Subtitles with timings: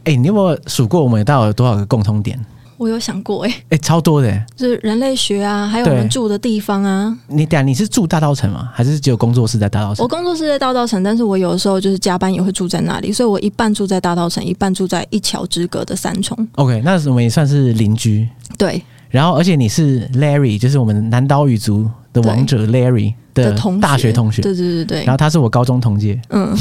[0.04, 2.44] 哎，你有没有数过我们到底有多少个共通点？
[2.80, 7.14] 我有想过，哎，哎，超多的，就是人类学啊，还有我们住的地方啊。
[7.26, 8.70] 你等下你是住大稻城吗？
[8.72, 10.02] 还是只有工作室在大稻城？
[10.02, 16.34] 我工作室在大稻城，但是我有的时候就是加班也会住在那里，所以我一半住在大稻城，一半住在一桥之隔的三重。
[16.54, 18.26] OK，那我们也算是邻居。
[18.56, 24.40] 对，然后而且你是 Larry，就是我们南岛语族的王者 Larry 的大学同学。
[24.40, 25.04] 对对对对。
[25.04, 26.18] 然后他是我高中同届。
[26.30, 26.56] 嗯。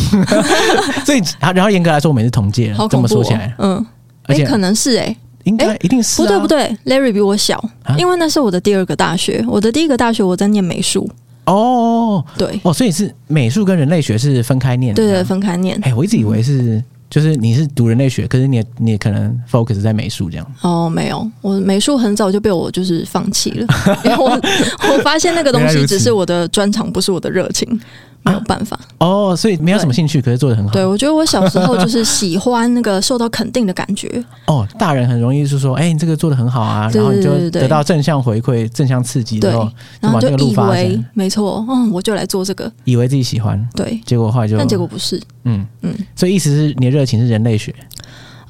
[1.05, 2.75] 所以，然后严格来说，我们也是同届。
[2.89, 3.85] 这么说起来，嗯。
[4.27, 5.15] 而且，可能是哎，
[5.49, 6.21] 应该一定是。
[6.21, 7.61] 不对不对，Larry 比我小，
[7.97, 9.43] 因为那是我的第二个大学。
[9.47, 11.09] 我的第一个大学我在念美术。
[11.45, 15.01] 哦，对，哦，所以是美术跟人类学是分开念的。
[15.01, 15.79] 对对，分开念。
[15.81, 20.45] 哎，我一直以为是，就是你是读人类学，可是你也你也可能 focus 在美术这样。
[20.61, 23.67] 哦，没有，我美术很早就被我就是放弃了，
[24.05, 24.29] 因为我
[24.93, 27.67] 我发现那个东西只是我的专长，不是我的热情。
[28.23, 30.71] 没有办法哦，所以没有什么兴趣，可是做的很好。
[30.71, 34.23] 对，我觉得我小时候就是喜欢那个受到肯定的感觉。
[34.47, 39.51] 哦，大人很容易就说：“哎，你这个做的很好啊。”然后你就得到正向回馈、正向刺激，对，
[40.01, 47.73] 然后就以为没错，嗯，我就来做这个，以为自己喜欢，对，结果后来就，但结果不是，嗯嗯，所以意思是你的热情是人类学。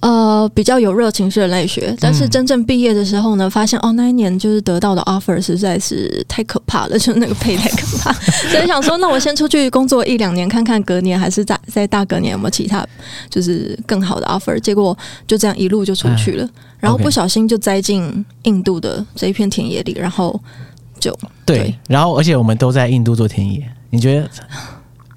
[0.02, 8.13] 呃，比较有热情是人类学，但是真正毕业的时候呢，发现哦，那一年就是得到的 offer 实在是太可怕了， 就是那个 pay 太可怕，
[8.50, 12.85] 所以想说，那我先出去工作一两年，看看隔年还是在在大隔年有没有其他
[13.29, 14.57] 就是更好的 offer。
[14.59, 14.97] 结果
[15.28, 20.40] 就这样一路就出去了，然后不小心就栽进印度的这一片田野里，然后
[21.00, 21.12] 就
[21.45, 24.29] 对，对，然后而且我们都在印度做田野，你觉得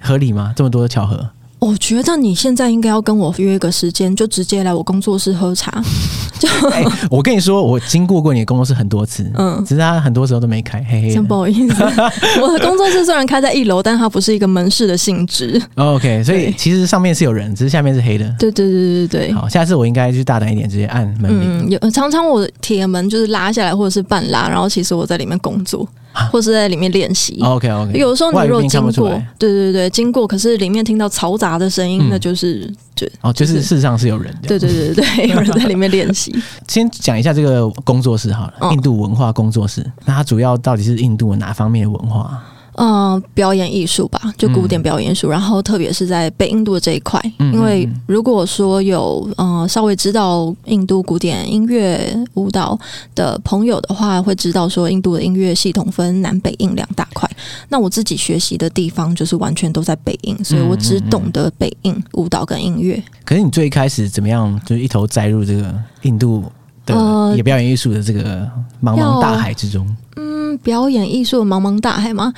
[0.00, 0.52] 合理吗？
[0.56, 1.28] 这么多的巧合？
[1.62, 5.80] 我觉得你现在应该要跟我约一个时间，就直接来我工作室喝茶。
[6.36, 11.14] 就、欸，我跟你说，我经过过你的工作室很多次，嗯，只是他很多时候都没开，嘿嘿。
[11.14, 11.84] 真不好意思，
[12.42, 15.62] 我的工作室虽然开在一楼，但它不是一个门市的性质。
[15.76, 18.24] OK，所以其实上面是有人，只是下面是黑的。
[18.40, 19.32] 对对对对对。
[19.32, 21.68] 好，下次我应该去大胆一点，直接按门铃。
[21.68, 25.88] 嗯，有常常我的铁门就是拉下来，或者是半拉，然后其实我在里面工作。
[26.30, 27.38] 或是在里面练习。
[27.42, 27.98] OK OK。
[27.98, 34.34] 有的时候你如果经过，对对对，经过，可是里面听到嘈杂的声音，嗯、那就是就哦，就是事实上是有人。
[34.42, 36.34] 对对对对，有人在里面练习。
[36.68, 39.80] 先讲一下这个工作室好了，印度文化工作室。
[39.80, 42.42] 哦、那它主要到底是印度哪方面的文化？
[42.74, 45.28] 嗯、呃，表演艺术吧，就古典表演艺术。
[45.28, 52.78] 嗯、然后特别是在北印度的这一块，嗯、因为如果说有呃稍微知道印度古典音乐舞蹈
[53.14, 57.28] 的朋友的话，会知道说印度的音乐系统分南北印两大块。
[57.68, 63.02] 那我自己学习的地方就是完全都在北印，所以我只懂得北印舞蹈跟音乐。
[63.24, 66.44] 可是你最开始怎么样，就一头栽入这个印度
[66.86, 68.48] 的也表演艺术的这个
[68.82, 69.86] 茫茫大海之中？
[70.16, 72.32] 嗯表演艺术的茫茫大海吗？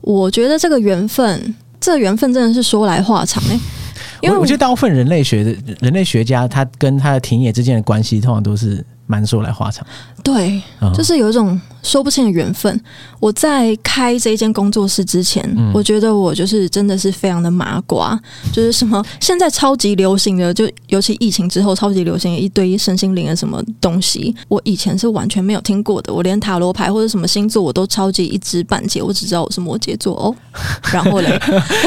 [0.00, 3.58] 我觉得这个缘分，这个缘分真的是说来话长哎。
[4.20, 9.86] 因为我，我觉得大部分人类学的人类学家，他跟他的田野之间的关系，通常都是蛮说来话长。
[10.22, 10.62] 对，
[10.94, 11.60] 就是有一种。
[11.82, 12.80] 说不清的缘分。
[13.20, 18.18] 我在开这一间工作室之前，嗯、我觉得我就是真的是非常的麻瓜，
[18.52, 26.14] 就是什么现在超级流行的，就尤其疫情之后超级流行的一堆身心灵的什么东西，我以前是完全没有听过的。
[26.14, 30.34] 我连塔罗牌或者什么星座我都超级一知半解，我只知道我是摩羯座哦。
[30.92, 31.28] 然后嘞，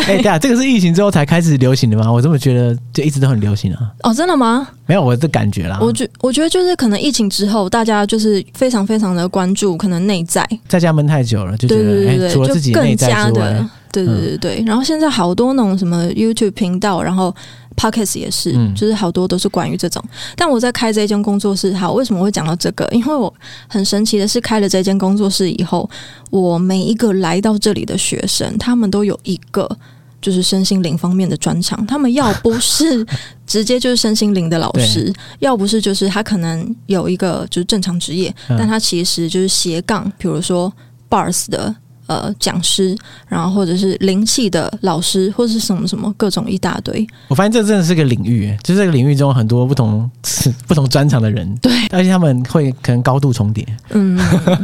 [0.07, 2.11] 哎，对啊，这个是疫情之后才开始流行的吗？
[2.11, 3.91] 我这么觉得，就一直都很流行啊。
[4.03, 4.67] 哦，真的吗？
[4.85, 5.79] 没有我的感觉啦。
[5.81, 9.77] 我觉我觉得就是可能疫情之后，大家就是非常非常的关注。
[9.81, 14.61] 可能内在在家闷太久了，就觉得对对对对、欸、除了自己内在之外，对对对对。
[14.61, 17.35] 嗯、然后现在好多那种什么 YouTube 频道，然后
[17.75, 19.99] Podcast 也是，嗯、就是好多都是关于这种。
[20.35, 22.87] 但我在开这间工作室，好，为什么会讲到这个？
[22.91, 23.33] 因为我
[23.67, 25.89] 很神奇的是，开了这间工作室以后，
[26.29, 29.67] 我每一个来到这里的学生，他们都有一个。
[30.21, 33.05] 就是身心灵方面的专长，他们要不是
[33.47, 40.71] 直接就是身心灵的老师，要不是就是他可能有一个就是正常职业，嗯、但他其实就是斜杠，比如说
[41.09, 41.75] Bars 的
[42.11, 42.93] 呃讲师，
[43.29, 47.07] 然后或者是灵气的老师，或者是什么什么各种一大堆。
[47.29, 50.09] 我发现这真的是个领域，就是这个领域中很多不同
[50.67, 53.65] 不同专长的人，对，而且他们会可能高度重叠。
[53.91, 54.19] 嗯，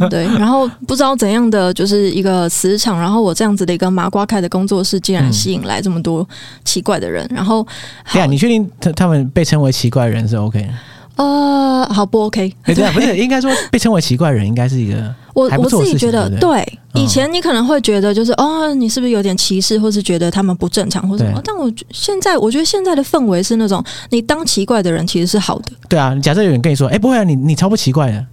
[0.10, 0.26] 对。
[0.38, 6.28] 然后不知道怎样的就是一个磁场，然后我这样子的一个麻瓜开的工作室，竟然吸引来这么多
[6.66, 7.26] 奇怪的人。
[7.32, 7.66] 嗯、然后，
[8.12, 10.70] 对啊，你确定他他们被称为奇怪人是 OK？
[11.16, 12.54] 呃，好不 OK？
[12.66, 16.80] 对，不是应该说被称为奇怪人应该是一个我我自己觉得对，对。
[16.96, 21.40] 以前你可能会觉得就是哦，你是不是有点歧视，或是觉得他们不正常或者什么？
[21.46, 25.72] 但我现在我觉得现在的氛围是那种你当奇怪的人其实是好的。
[25.88, 28.26] 对啊，假设有人跟你说，哎，不会啊，你你超不奇怪的。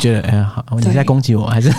[0.00, 1.70] 觉得哎呀，好，你在攻击我还是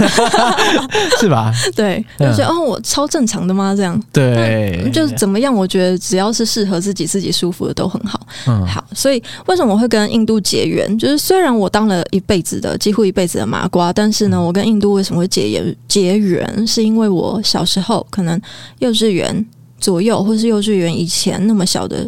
[1.19, 1.53] 是吧？
[1.75, 3.73] 对，就觉得哦，我超正常的吗？
[3.75, 5.53] 这样对，就是怎么样？
[5.53, 8.19] 我觉得只要是适合自己、自己舒服的都很好。
[8.47, 10.97] 嗯，好，所以为什么我会跟印度结缘？
[10.97, 15.75] 就是虽然我当了一辈子的几乎一辈子的麻瓜，但是呢，我跟印度为什么会结缘？
[15.87, 18.39] 结缘是因为我小时候可能
[18.79, 19.45] 幼稚园
[19.79, 22.07] 左右，或是幼稚园以前那么小的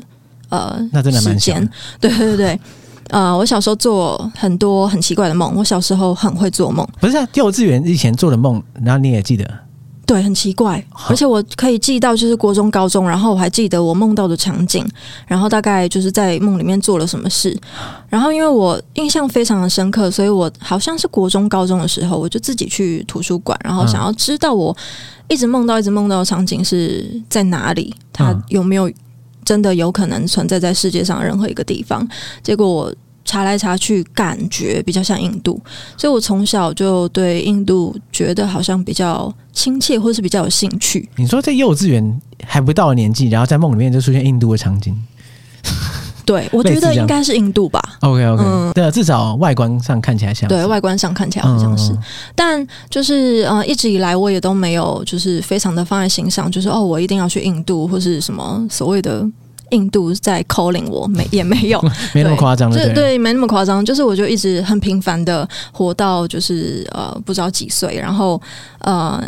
[0.50, 1.68] 呃，那真的蛮小的。
[2.02, 2.60] 对对对。
[3.10, 5.54] 呃，我小时候做很多很奇怪的梦。
[5.56, 9.46] 我小时候很会做梦，不是啊，幼稚园以前做的梦，然后你也记得？
[10.06, 14.86] 对，很奇怪，而且我可以记到就是国中、高中，然后我还记得我梦到的场景，
[15.28, 17.54] 然后大概就是在梦里面做了什么事。
[18.08, 24.74] 然后因为我印象非常的深刻，所以我好像是国中、高中的时候，我就自己去图书馆，然后想要知道我
[25.28, 28.90] 一直梦到、一直梦到的场景是在哪里，它有没有？
[29.48, 32.06] 真的有可能存在在世界上任何一个地方，
[32.44, 35.58] 结果我查来查去，感觉比较像印度，
[35.96, 41.08] 所以我从小就对印度觉得好像比较亲切，或是比较有兴趣。
[41.16, 44.94] 你说在幼稚园还不到年纪，然后在梦里面就出现印度的场景。
[46.28, 47.82] 对，我觉得应该是印度吧。
[48.02, 50.48] OK OK，嗯，对，至少外观上看起来像。
[50.50, 52.00] 对，外观上看起来好像是，嗯、
[52.36, 59.26] 但就是呃，一直以来我也都没有就是非常的放在心上，就是哦，我一定要去印度或是什么所谓的
[59.70, 61.82] 印度在 calling 我，没也没有，
[62.14, 68.40] 没那么夸张，对对，没那么夸张，就是我就一直很平凡的活到就是呃不知道几岁，然后
[68.80, 69.24] 呃。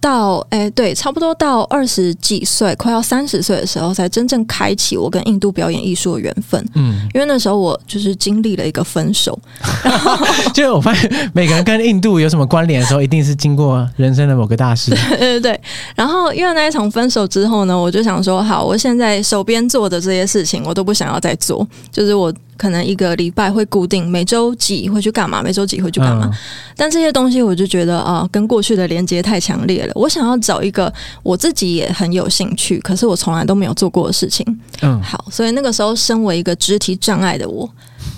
[0.00, 6.64] 到哎、欸，对，差不多到二十几岁，快要三十岁的时候，才真正开启我跟印度表演艺术的缘分。
[6.74, 9.38] 嗯，因为那时候我就是经历了一个分手，
[9.84, 10.16] 然后
[10.54, 14.90] 就是我发现每个人跟印度有什么关联的时候，一定是经过人生的某个大事。
[15.18, 15.60] 对对对。
[15.94, 22.32] 然后因为那一场分手之后呢，我就想说，好，我现在手边做的这些事情，我都不想要再做，就是我。
[22.60, 26.28] 可能一个礼拜会固定每周几会去干嘛，每周几会去干嘛。
[26.30, 26.38] 嗯、
[26.76, 29.92] 但这些东西我就觉得啊，跟过去的连接太强烈了。
[29.94, 30.92] 我想要找一个
[31.22, 34.44] 我自己也很有兴趣，可是我从来都没有做过的事情。
[34.82, 37.66] 嗯，好，所以那个时候，身为一个肢体障碍的我，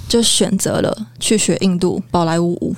[0.09, 2.75] 就选择了去学印度宝莱坞舞。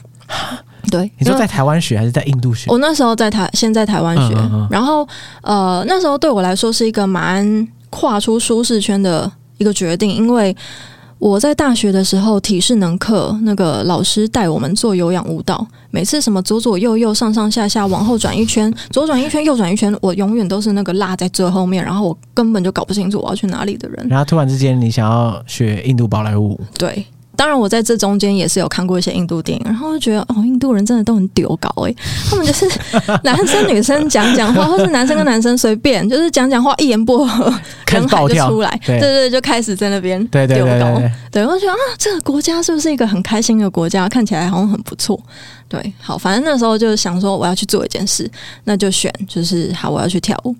[0.90, 2.70] 对，你说在台湾学还是在印度学？
[2.70, 4.34] 我那时候在台，先在台湾学。
[4.34, 5.08] 嗯嗯嗯，然后
[5.40, 10.55] 呃，那时候对我来说是一个蛮跨出舒适圈的一个决定，因为。
[11.24, 24.06] 我在大学的时候，体适能课那个老师带我们做有氧舞蹈，每次什么左左右右、上上下下、往后转一圈、左转一圈、右转一圈，我永远都是那个落在最后面，然后我根本就搞不清楚我要去哪里的人。
[24.10, 26.60] 然后突然之间，你想要学印度宝莱坞？
[26.76, 27.02] 对。
[27.36, 31.94] 当然，我在这中间也是有看过一些印度电影，然后就觉得哦，印度人真的都很丢搞诶，
[32.28, 32.69] 他们就是
[33.22, 37.53] 男生女生讲讲话，或是男生跟男生随便就是讲讲话，一言不合
[37.86, 41.03] 人海就出来，对，对对，就开始在那边丢搞。
[41.31, 44.08] 对，我觉得啊，这个国家是不是一个很开心的国家？
[44.08, 45.19] 看起来好像很不错。
[45.69, 48.31] 对，好，反正那时候就是想说我要去做一件事，
[48.64, 50.55] 那就选就是好，我要去跳舞。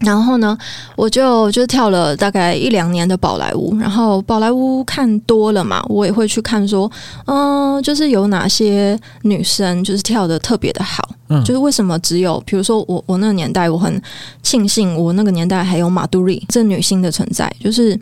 [0.00, 0.56] 然后呢，
[0.94, 6.88] 我就就跳了大概一两年的宝莱坞，然后宝莱坞看多了嘛，我也会去看说，
[7.26, 14.00] 嗯、呃，就是有哪些女生就是跳的特别的好，嗯，就是为什么只有，比如说我我那个年代，我很
[14.42, 17.98] 庆幸我那个年代还有马杜丽这女星的存在，就是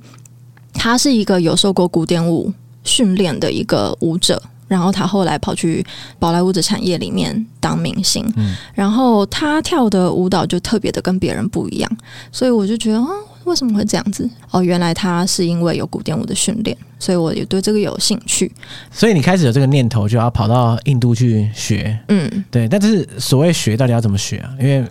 [0.74, 2.52] 她是一个有受过古典舞
[2.84, 4.42] 训练的一个舞者。
[4.68, 5.84] 然后他后来跑去
[6.18, 11.96] 宝莱坞的产业里面当明星，嗯，然后他跳的舞蹈就特别的跟别人不一样，
[12.32, 13.06] 所以我就觉得啊，
[13.44, 14.28] 为什么会这样子？
[14.50, 18.50] 哦，原来他是因为有古典舞的训练，所以我也对这个有兴趣。
[18.90, 22.68] 所以你开始有这个念头，就要跑到印度去学，嗯，对。
[22.68, 24.50] 但是所谓学，到底要怎么学啊？
[24.58, 24.84] 因为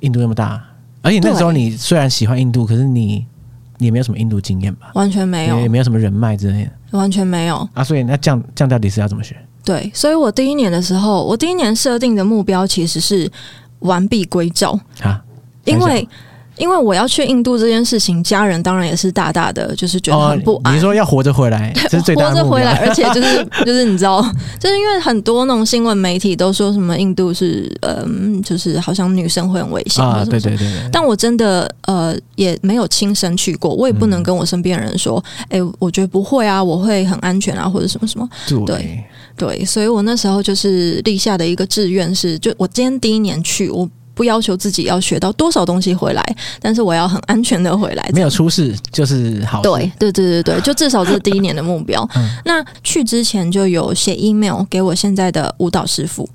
[0.00, 0.64] 印度那么大，
[1.02, 3.26] 而且那时候你虽然喜欢印度，可是你
[3.76, 4.90] 你也没有什么印度经验吧？
[4.94, 6.70] 完全没有，也没有什么人脉之类的。
[6.90, 7.68] 完全没有。
[7.74, 9.36] 啊，所以那这样这样到底是要怎么学？
[9.64, 13.30] 对，所以我第一年的时候，我第一年设定的目标其实是
[13.80, 14.78] 完璧归赵。
[15.02, 15.22] 啊，
[15.64, 16.08] 因为
[16.58, 20.72] 因为我要去印度这件事情，家人当然也是大大的，就是觉得很不安。
[20.72, 24.20] 哦、你说要活着回来， 这是最大的活着回来，而且就是就是你知道，
[24.58, 30.90] 就是因为很多那种新闻媒体都说什么印度是嗯，就是好像女生会很危险啊，对对对，对。
[30.92, 38.28] 但我真的呃也没有亲身去过，我也不能跟我身边人说，哎、嗯欸，我觉得不会啊，我会很安全啊，或者什么什么。
[38.48, 39.04] 对对，
[39.36, 43.88] 对，所以我那时候就是立下的一个志愿是，就我今天第一年去我。
[44.18, 49.62] 不要求自己要学到多少东西回来，但是我要很安全的回来，没有出事就是好。
[49.62, 52.04] 对对对对对，就至少这是第一年的目标。
[52.16, 56.28] 嗯、那去之前就有写 email 给我现在的舞蹈师傅。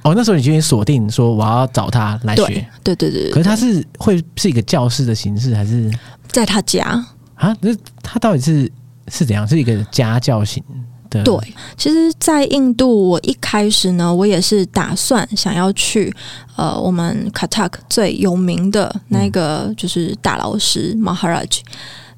[0.00, 2.66] 哦，那时候你就已经锁定说我要找他来学。
[2.82, 3.30] 对对对对。
[3.32, 5.92] 可是他是会是一个教室的形式，还是
[6.28, 7.54] 在他家啊？
[7.60, 7.70] 那
[8.02, 8.72] 他到底是
[9.08, 9.46] 是怎样？
[9.46, 10.64] 是一个家教型？
[11.10, 16.14] 对，其实，在印度，我一开始呢，我也是打算想要去，
[16.56, 21.60] 呃，我们 katak 最有名的那个就是大老师 Maharaj。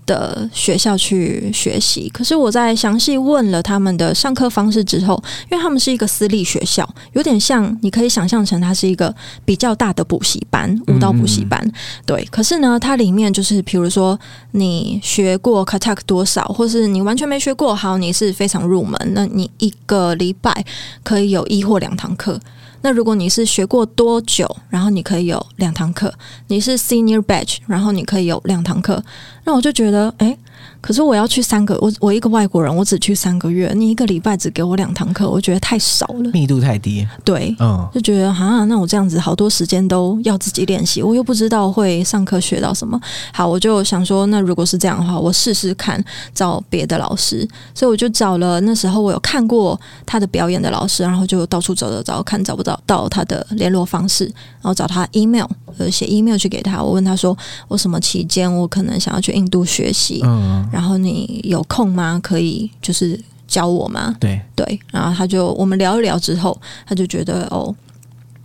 [0.09, 11.61] 的学校去学习，可是我在详细问了他们的上课方式之后，因为他们是一个私立学校，有点像你可以想象成它是一个比较大的补习班，舞蹈补习班。
[11.63, 11.73] 嗯、
[12.07, 14.19] 对，可是呢，它里面就是比如说
[14.53, 20.65] 你学过 Kathak 多少，或是你完全没学过，好，你是非常入门，那你一个礼拜
[21.05, 22.41] 可以有一或两堂课。
[22.83, 26.09] 那如果你是学过多久，然后你可以有两堂课；
[26.47, 29.03] 你是 Senior Batch，然后你可以有两堂课。
[29.45, 30.39] 那我就觉得，诶。
[30.81, 37.07] 可是我要去三个，我我一个外国人，我只去三个月，你一个礼拜只给我两堂课，我觉得太少了，密度太低。
[37.25, 42.99] 对，嗯，就觉得啊，那我这样子好多时间都要自己练习，我又不知道会上课学到什么。
[43.33, 47.47] 好，我就想说，那如果是这样的话，我试试看找别的老师。
[47.75, 56.81] 所以我就找了那时候我有看过他的表演的老师，然后就到处找找找，看找不找到他的联络方式，然后找他 email，呃，写 email 去给他。
[56.81, 60.23] 我问他说，我什么期间我可能想要去印度学习？
[60.25, 60.68] 嗯。
[60.73, 62.21] 然后你有空吗？
[62.23, 64.15] 可以就是教我吗？
[64.21, 64.81] 对对。
[64.93, 67.75] 然后他就我们聊一聊之后，他就觉得哦，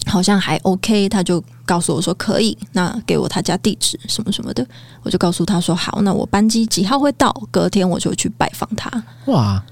[0.06, 4.66] 好像还 OK，他就告诉我说可以，那给我他家地址什么什么的。
[5.04, 7.32] 我就告诉他说好，那我班机几号会到？
[7.52, 8.90] 隔天我就去拜访他。
[9.26, 9.64] 哇，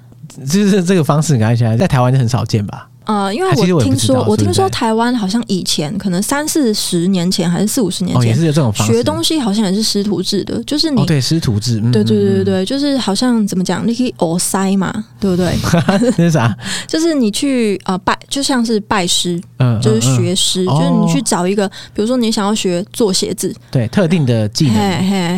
[0.48, 2.89] 就是这个方式，看起来在台湾就很少见吧？
[3.05, 8.93] 呃，因为我听说，我听说台湾好像以前可能三四十年前还是四五十年前，也是有这种方式。
[8.93, 15.51] 学东西好像也是师徒制的，就是你对师徒制，对对对对，就是好像怎么讲，你可以偶塞嘛，对不对？
[16.17, 16.55] 那是啥？
[16.88, 24.75] 就是你去呃拜，就像是拜师，嗯，就是学师，就是你去找一个，比如说你想要学做鞋子，对特定的技能，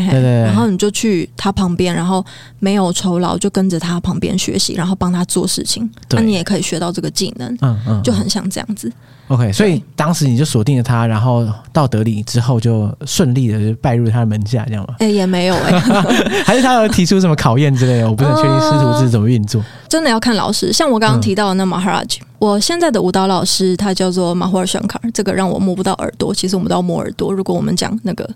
[0.09, 2.23] 对对，然后你就去他旁边，然后
[2.59, 7.52] 没有酬劳，就跟着他旁边学习，然后帮他做事情，那你也可以学到这个技能。
[7.61, 8.91] 嗯嗯，就很像这样子。
[9.29, 14.95] OK，所以当时你就锁定了他，然后到德里之后就顺利的就拜入他的门下，这样吗？
[14.99, 18.09] 哎、欸，也没有哎、欸， 还是他有提出什么考验之类的？
[18.09, 19.63] 我不是很确定师徒制怎么运作。
[19.87, 26.35] 真的要看老师，像我刚刚提到的那 Maharaj，、嗯、我现在的舞蹈老师他叫做 Mahua Shankar，这个让我摸不到耳朵。
[26.35, 28.29] 其实我们都要摸耳朵，如果我们讲那个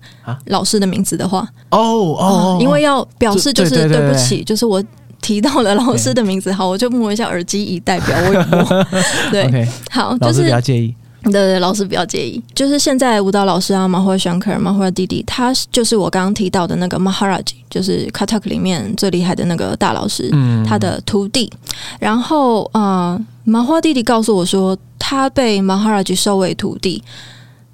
[0.46, 4.82] 老师的名字的话，哦哦，哦，因为要表示就是对不起，就是我。
[5.28, 8.64] 提到了老师的名字，好，我就摸一下耳机以代表我有摸。
[9.30, 10.96] 对，okay, 好，就是不要介意。
[11.26, 12.42] 对对，老师不要介意。
[12.56, 21.52] 就是现在舞蹈老师啊，Mahua Shankar，Mahua 弟弟，他就是我刚刚提到的那个 Maharaj，就是 Kathak 里面最厉害的那个大老师，嗯，他的徒弟。
[22.00, 27.04] 然后啊，Mahua 弟弟告诉我说，他被 Maharaj 收为徒弟，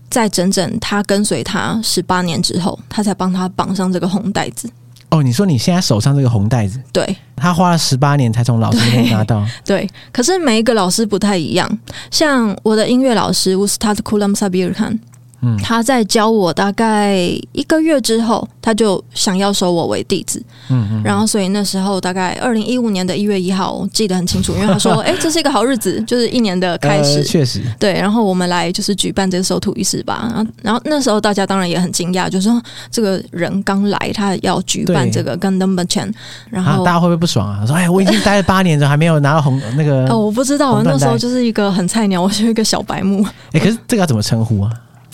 [0.09, 4.67] 在整整他跟随他十八年之后，他才帮他绑上这个红带子。
[5.13, 9.81] 哦，你说你现在手上这个红袋子，对，他花了十八年才从老师那边拿到对。
[9.85, 11.69] 对，可是每一个老师不太一样，
[12.09, 14.97] 像我的音乐老师 Ustad Ghulam Sabir Khan。
[15.43, 17.15] 嗯，他在教我大概
[17.51, 20.41] 一个月之后，他就想要收我为弟子。
[20.69, 27.17] 嗯嗯，然后所以那时候大概二零一五年的一月一号，我记得很清楚，因为他说：“哎、欸，这是一个好日子，就是一年的开始。
[27.17, 27.93] 呃”确实，对。
[27.93, 30.29] 然后我们来就是举办这个收徒仪式吧。
[30.33, 36.11] 然后，然后那时候大家当然也很惊讶，就是说这个人刚来，他要举办这个 Gandham Bachan
[36.49, 37.65] 然后、啊、大家会不会不爽啊？
[37.65, 43.23] 说：“哎，我已经待了八年了，还没有拿到红那个。”哦，我不知道，我那时候就是一个很菜鸟，我是一个小白目。
[43.51, 44.71] 哎、欸，可是这个要怎么称呼啊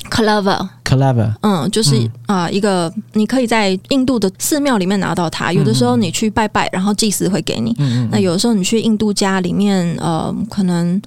[0.10, 5.54] ？Clever，Clever，嗯，就是啊、嗯呃，一个你可以在印度的寺庙里面拿到它。
[5.54, 7.76] 有的时候你去拜拜，然后祭司会给你。
[7.80, 8.10] 嗯嗯。
[8.12, 11.02] 那有的时候你去印度家里面，呃，可能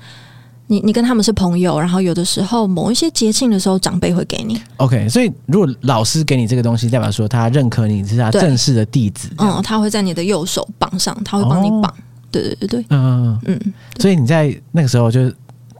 [0.68, 4.60] 你你跟他们是朋友，然后有的时候某一些节庆的时候，长辈会给你。
[4.78, 9.28] OK，所以如果老师给你这个东西，代表说他认可你是他正式的弟子。
[9.38, 11.84] 嗯，他会在你的右手绑上，他会帮你绑。
[11.84, 11.94] 哦、
[12.30, 13.72] 对对对对，嗯嗯嗯。
[13.98, 15.30] 所以你在那个时候就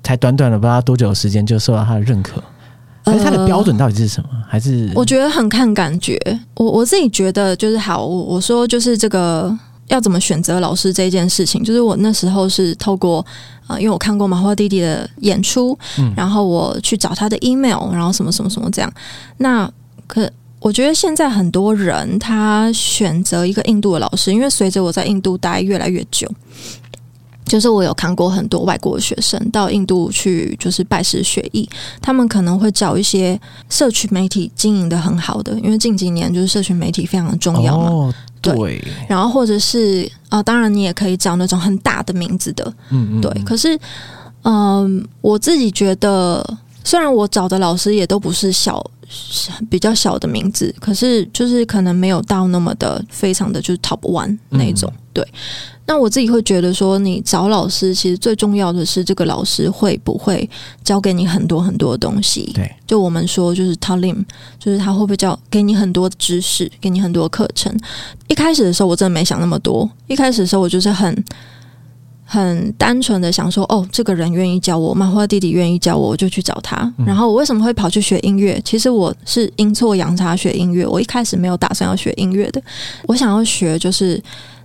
[0.03, 2.43] 才短短的不知道多久的时间就受到他的认可。
[3.05, 4.29] 可是他的标准到底是什么？
[4.49, 6.17] 还是我觉得很看感觉。
[6.55, 9.53] 我我自己觉得就是好，我我说就是这个
[9.89, 13.19] 要怎么选择老师这件事情，就是我那时候是透过
[13.67, 18.93] 啊、呃，因为我看过麻花弟弟的演出，嗯，然后我去找他的 email，然后什么什么什么这样。
[19.39, 19.69] 那
[20.07, 20.31] 可
[20.61, 26.31] 我觉得现在很多人他选择一个印度的老师，因为随着我在印度待越来越久。
[27.53, 31.69] 就是我有看过很多外国学生到印度去，就是拜师学艺，
[32.01, 37.91] 他们可能会找一些社群媒体经营的很好的，因为近几年就是社群媒体非常的重要嘛。
[37.91, 38.85] 哦、对，对。
[39.07, 43.21] 然后或者是啊、呃，当然你也可以找那种很大的名字的，嗯嗯。
[43.21, 43.77] 对，可是
[44.45, 46.43] 嗯、呃，我自己觉得，
[46.83, 48.83] 虽然我找的老师也都不是小
[49.71, 55.29] 比较小的名字，可是就是可能没有到那么的非常的就是 top one 那种，嗯、对。
[55.85, 60.49] 那我自己会觉得说，你找老师其实最重要的是这个老师会不会
[60.85, 62.51] 教给你很多很多的东西。
[62.55, 64.25] 对，就我们说就是 Talim，
[64.61, 67.77] 就是他会不会教给你很多知识，给你很多课程。
[68.29, 71.13] 一开始的时候我真的没想那么多，一开始的时候我就是很
[72.33, 76.91] 很单纯的想说，哦，这个人愿意教我，嘛，或者弟弟愿意教我，我就去找他。
[77.05, 78.59] 然后我为什么会跑去学音乐？
[78.65, 82.63] 其实我是阴错阳差学音乐，我一开始没有打算要学音乐的，
[83.07, 84.19] 我想要学就是。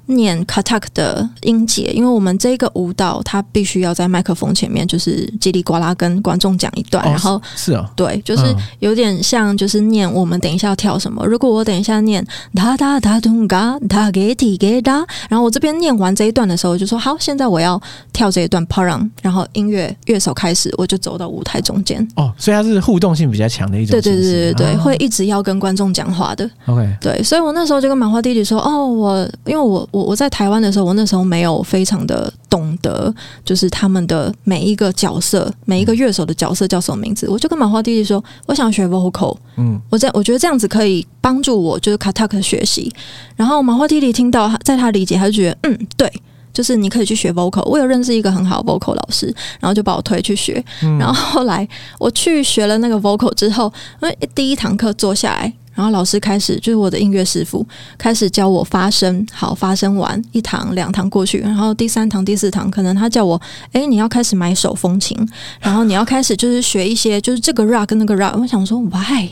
[0.08, 8.44] 念 Kathak 的音节，因为我们这个舞蹈，它必须要在麦克风前面，就是叽里呱啦跟观众讲一段，哦、然后是啊，对，就是
[8.80, 11.26] 有点像，就是念我们等一下要跳什么。
[11.26, 17.80] 如果我等一下念哒哒哒咚嘎哒给提给哒，然后我这边念完这一段的时候，我就说好，现在我要
[18.14, 22.08] 跳这一段 Parang，然后音乐乐手开始，我就走到舞台中间。
[22.16, 26.50] 哦，所以它是互动性比较强的一种，对对对对对，啊、会一直要跟观众讲话的。
[26.68, 29.86] OK，对，所以我那时候就跟麻花弟弟说，哦，我因为我。
[29.98, 33.12] 我我在台湾的时候，我那时候没有非常的懂得，
[33.44, 37.28] 就是他们的每一个角色，每一个乐手的角色叫什么名字。
[37.28, 42.94] 我就跟麻花弟弟说，我想学 vocal，嗯，我在我觉得这样子可以帮助我，就是 Kathak 学习。
[43.36, 46.12] 然后麻花弟弟听到，在他理解，他就觉得，嗯，对，
[46.54, 47.68] 就是你可以去学 vocal。
[47.68, 50.64] 我有认识一个很好的 vocal 老师，然后就把我推去学。
[51.00, 55.52] 然后后来我去学了那个 vocal 之后，因为第一堂课坐下来。
[55.78, 57.64] 然后老师开始，就是我的音乐师傅
[58.00, 59.24] 开始教我发声。
[59.32, 63.40] 好，发声完一堂两堂过去，然后第三堂第四堂，可能他叫我，
[63.74, 65.16] 哎，你要开始买手风琴，
[65.62, 68.36] 然后你要开始就是学一些，就是这个 rock 跟那个 rock。
[68.42, 69.30] 我想说，why？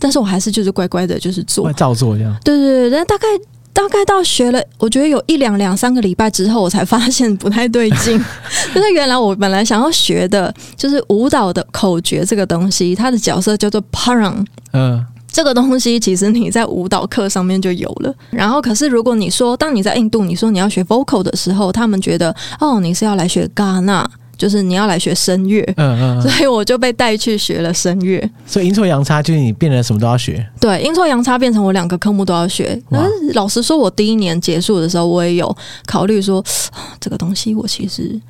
[0.00, 2.36] 但是我还是就是乖乖的，就是做，照做这样。
[2.44, 3.26] 对对对，但大概
[3.72, 8.18] 大概到学了，我觉得有一两两三个礼拜之后，我才发现不太对劲。
[8.74, 14.44] 就是原来我本来想要学的，就是舞蹈的口诀这个东西，它的角色叫做 Parang。
[14.72, 15.04] 嗯。
[15.34, 28.30] 这个东西其实你在舞蹈课上面就有了，然后可是如果你说，当你在印度，你说你要学 vocal 的时候，他们觉得哦，你是要来学戛纳，就是你要来学声乐，嗯嗯，所以我就被带去学了声乐。
[28.46, 30.46] 所以阴错阳差，就是你变得什么都要学。
[30.60, 32.80] 对，阴错阳差变成我两个科目都要学。
[32.88, 36.40] 可是老实说，我第一年结束的时候，我也有考虑说，
[37.00, 38.20] 这个东西我其实。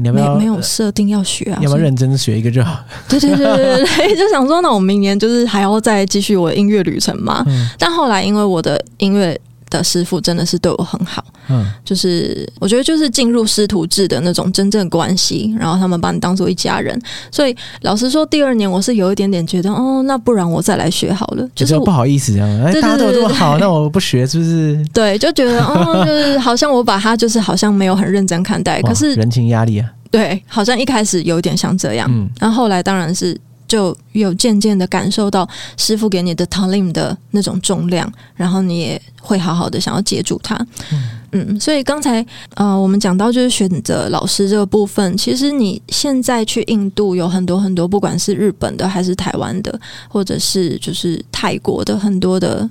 [0.00, 1.58] 你要不要没没有设定要学啊？
[1.62, 2.80] 要不要认真学一个就好？
[3.08, 7.44] 对对对对对，就想说，那我明年就是还要再继续我的音乐旅程嘛。
[7.46, 9.38] 嗯、但后来因为我的音乐
[9.70, 17.00] 的师傅真的是对我很好，嗯，就是我觉得就是进入师徒制的那种真正关系，然后他们把你当做一家人。
[17.30, 24.84] 所以老实说，第二年我是有一点点觉得，哦，那不然我再来学好了，就是不好意思这样，哎，大家都这么好，那我不学是不是？
[24.92, 29.88] 对，就觉得哦，就是好像我把他就是好像没有很认真看待，可是人情压力啊。
[30.10, 33.38] 对，好像一开始有点像这样，嗯，然后后来当然是
[33.70, 40.56] 就有渐渐的感受到师傅给你的 Talim 的那种重量，然后你也会好好的想要接住它，
[40.90, 52.68] 嗯，嗯，所以刚才呃我们讲到就是选择老师这个部分，其实你现在去印度有很多很多，不管是日本的还是台湾的，或者是就是泰国的很多的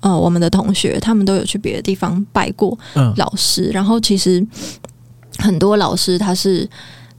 [0.00, 2.76] 呃我们的同学，他们都有去别的地方拜过
[3.16, 4.44] 老师，嗯，然后其实。
[5.38, 6.68] 很多老师他是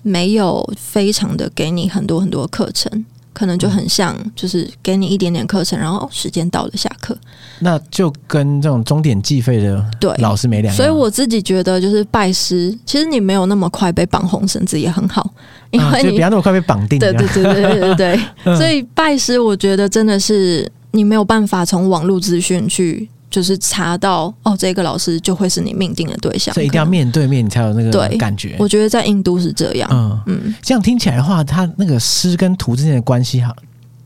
[0.03, 7.17] 没有非常的给你很多很多课程，可能就很像就是给你一点点课程，然后时间到了下课，
[7.59, 10.75] 那就跟这种终点计费的对老师没两样。
[10.75, 15.33] 所以我自己觉得，就是拜师，其实你没有那么快被绑红绳子也很好，
[15.71, 16.99] 因为你不要那么快被绑定。
[16.99, 18.19] 对对对对对对对，
[18.55, 23.09] 所以拜师，我觉得真的是你没有办法从网络资讯去。
[23.33, 28.55] 就是查到哦，这个老师就会是你命定的对象，所以一定要面对面，你才有那个感觉。
[28.59, 33.51] 我觉得在印度是这样，嗯嗯，这样听起来的话，他那个师跟徒之间的关系，哈，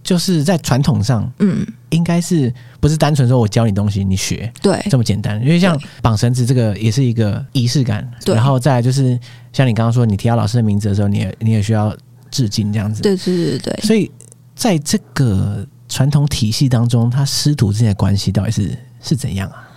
[0.02, 5.42] 就是在传统上，嗯，应该是不是单纯说我教你东西，你学，对，这么简单。
[5.42, 9.20] 因为像绑绳子这个也是一个仪式感，对，然后再来就是
[9.52, 11.94] 像你刚刚说，你提到老师的名字的时候，你也你也需要
[12.32, 13.80] 致敬这样子，对对对对。
[13.84, 14.10] 所以
[14.56, 15.68] 在这个。
[15.90, 19.70] 传统体系当中，他师徒之间的关系到底是是怎样啊？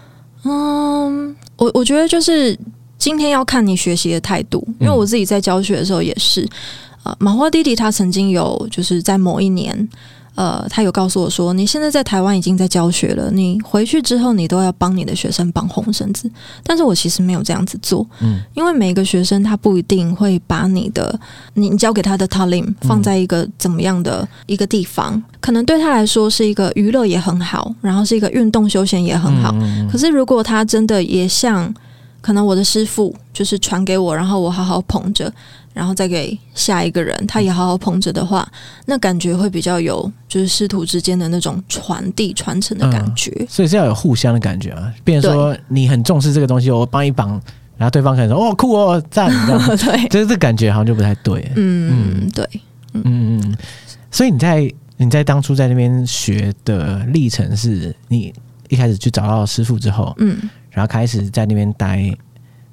[0.44, 2.58] 嗯，我我觉得就是
[2.98, 6.48] 今天要看你学习的态度，因为我自己在教学的时候也是，
[7.04, 9.88] 呃，马花弟弟他曾经有就是在某一年。
[10.40, 16.30] 呃，他有告诉我说，你现在在台湾已经在教学了，你回去之后，你都要帮你的学生绑红绳子。
[16.64, 21.20] 但是我其实没有这样子做，嗯，因为每个学生他不一定会把你的
[21.52, 29.54] 你教给他的 talim 放在一个怎么样的一个地方，嗯、可能对他来说是一个娱乐也很好，然后是一个运动休闲也很好。
[29.60, 31.70] 嗯、可是如果他真的也像
[32.22, 35.30] 可能我的师傅就是传给我，然后我好好捧着。
[35.72, 38.46] 然后再给下一个人，他也好好捧着的话，
[38.86, 43.30] 那感觉会比较有，就是师徒之间的那种传递传承的感觉。
[43.38, 44.92] 嗯、所以是要有互相的感觉啊。
[45.04, 47.40] 比如说你很重视这个东西，我帮你绑，
[47.76, 49.30] 然后对方可能说哦酷哦赞，
[49.78, 51.50] 对，就是这感觉好像就不太对。
[51.54, 52.44] 嗯，对，
[52.94, 53.56] 嗯嗯。
[54.10, 58.34] 所以你在你在当初在那边学的历程，是你
[58.68, 60.36] 一开始去找到师傅之后，嗯，
[60.70, 62.12] 然后开始在那边待，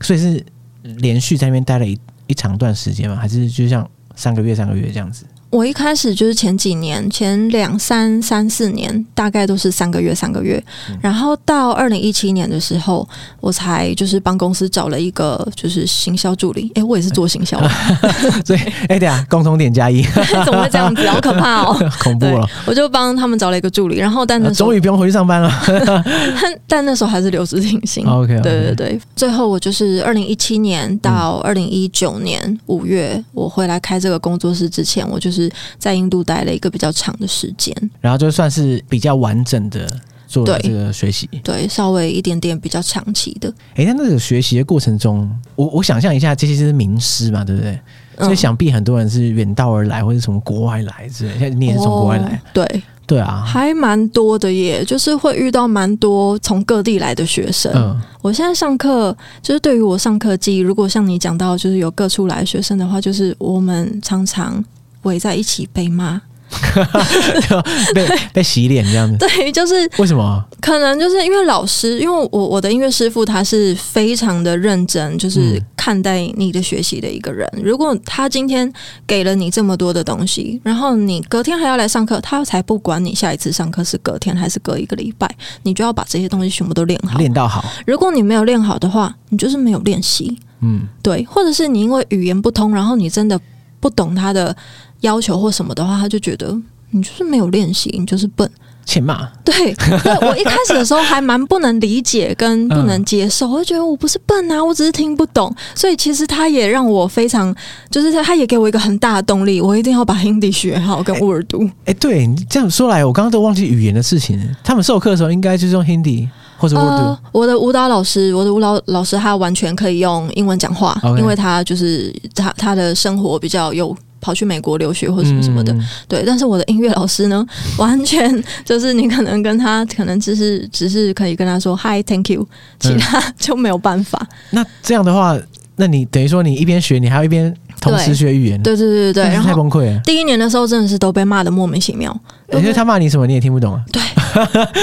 [0.02, 0.44] 所以是
[0.84, 1.96] 连续在那边待了一。
[2.28, 3.16] 一长段时间吗？
[3.16, 5.26] 还是就像三个月、三个月这样子？
[5.50, 10.62] 我一开始就是前几年，前两三三四年，大概都是三个月、三个月。
[10.90, 13.08] 嗯、然后到二零一七年的时候，
[13.40, 16.70] 我才就是帮公司找了一个就是行销助理。
[16.76, 17.70] 哎，我也是做行销的，
[18.46, 20.04] 所以哎，对啊，共同点加一，
[20.46, 21.08] 怎么会这样子？
[21.08, 22.46] 好可怕哦， 恐怖了！
[22.68, 25.50] 我就帮他们找了一个助理，然后但那终于不用回去上班了。
[26.42, 28.06] 但但那时候还是留职停薪。
[28.06, 28.42] OK，, okay.
[28.42, 29.00] 对对对。
[29.16, 35.37] 最后我就是二零一七年到二零一九年五月，嗯、我回来开这个工作室之前，我就是。
[35.44, 39.88] 是在印度待了一个比较长的时间，然后就算是比较完整的
[40.28, 43.54] 做这个学习，对，稍微一点点比较长期的。
[43.76, 47.80] 哎，那那个学习的过程中，我我想象一下，这些是名师嘛，对不对？
[48.18, 51.32] 嗯、所以想必很多人是远道而来，或者从国外来之类。
[51.34, 52.84] 现在你也是从国外来，哦、对。
[53.08, 57.72] 对啊，还蛮多的耶，就是会遇到蛮多从各地来的学生。
[57.74, 64.62] 嗯，我现在上课，就是对于我上课记忆，如果像你讲到，就是有各处来的学生的话，就是我们常常
[65.08, 66.22] 围在一起被骂。
[67.94, 70.42] 被被洗脸这样子， 对，就是为什么？
[70.62, 77.46] 可能就是因为老师，因为我我的音乐师傅他是非常的认真，就是看待你的学习的一个人。
[77.52, 78.72] 嗯、如果他今天
[79.06, 85.30] 给了你这么多的东西，然后你隔天还要来上课，他才不管你下一次上课是隔天还是隔一个礼拜，
[85.64, 87.66] 你就要把这些东西全部都练好，练到好。
[87.86, 90.40] 如果你没有练好的话，你就是没有练习。
[90.62, 93.38] 嗯，对，或者是你因为语言不通，然后你真的
[93.82, 94.56] 不懂他的。
[95.02, 96.56] 要求或什么的话，他就觉得
[96.92, 98.50] 你就是没有练习，你就是笨，
[98.86, 99.28] 欠骂。
[99.44, 105.54] 对，对我一开始的时候还蛮不能理解跟不能接受，我就觉得我不是笨啊，我只是听不懂。
[105.76, 107.54] 所以其实他也让我非常，
[107.90, 111.60] 就是他他也给我一个很大的动力，我一定要把 Hindi 学好跟乌尔都。
[111.60, 114.40] 哎、欸欸，对你这样说来，我刚刚都忘记语言的事情。
[114.64, 117.04] 他们授课的时候应该就是用 Hindi 或者乌尔都。
[117.04, 123.96] 呃，我的舞蹈老师，我的舞蹈老师，他完全可以用英文讲话因为他就是他他的生活比较有。
[124.22, 126.24] 跑去美国留学或什么什么的，嗯、对。
[126.26, 127.46] 但是我的音乐老师呢，
[127.78, 132.48] 完全就是你可能跟他可能只是只是可以跟他说 Hi，Thank you，
[132.80, 134.20] 其他 就没有办法。
[134.30, 135.38] 嗯、那这样的话，
[135.76, 137.56] 那你等于说你一边学，你还要一边。
[137.80, 140.00] 同时学语言，对对对对，然后太崩溃了。
[140.04, 142.16] 第一年的时候，真的是都被骂的莫名其妙。
[142.54, 143.82] 因为他骂你什么，你也听不懂啊。
[143.92, 144.02] 对，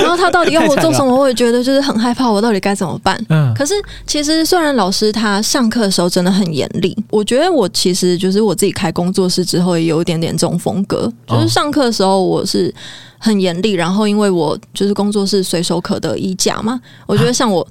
[0.02, 3.18] 然后他到底要我做什么，我也觉得就是很害怕，我到底该怎么办？
[3.30, 3.54] 嗯。
[3.54, 3.72] 可是
[4.06, 12.72] 其实虽然老师他上课的时候真的很严厉，我觉得我其实就是我自己开工作室之后也有一点点这种风格，就是上课的时候我是。
[13.16, 17.66] 很严厉，然后因为我就是工作室随手可得衣架嘛，我觉得像我，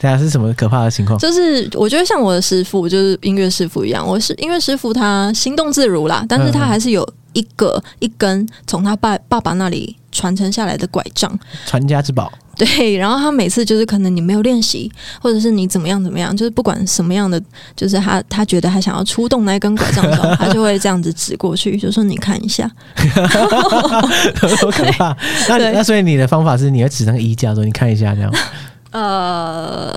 [0.00, 1.16] 对啊，是什么可怕的情况？
[1.20, 12.32] 就是我觉得像我的师傅，就是音乐师傅一样，我是因为师傅，他行动自如啦，但是他还是有一个一根从他爸爸爸那里传承下来的拐杖，传家之宝。
[12.54, 17.42] 对，然后他每次就是可能你没有练习，或者是你怎么样怎么样，就是不管什么样的，
[17.74, 22.70] 就是他他觉得他想要出动那一根拐杖的时候，他就会这样子指过去，就说你看一下，
[24.60, 25.16] 多可怕！
[25.48, 28.30] 那那所以你的方法是你要指那个衣架说你看一下这样，
[28.92, 29.92] 呃。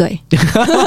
[0.00, 0.18] 对，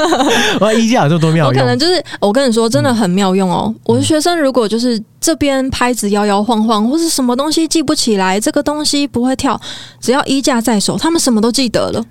[0.58, 3.66] 哇，衣架有这么多妙用，我可能就是我跟你说，真的很妙用哦。
[3.72, 9.60] 嗯、我的学生如果就是这边拍子摇摇晃晃，或是什么东西记不起来，这个东西不会跳，
[10.00, 12.04] 只要衣架在手，他们什么都记得了。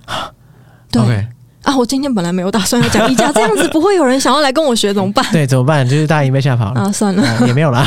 [0.89, 1.25] 对 Okay.
[1.63, 5.25] 啊，我今天本来没有打算要讲衣架，这样子不会有人想要来跟我学，怎么办？
[5.33, 5.85] 对，怎么办？
[5.85, 7.85] 就是大家已经被吓跑了 啊，算了，也没有啦，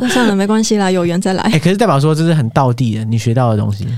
[0.00, 1.42] 那算了，没关系啦，有缘再来。
[1.42, 3.88] 哎、欸，可是代表说这是很道地的，你学到的东西。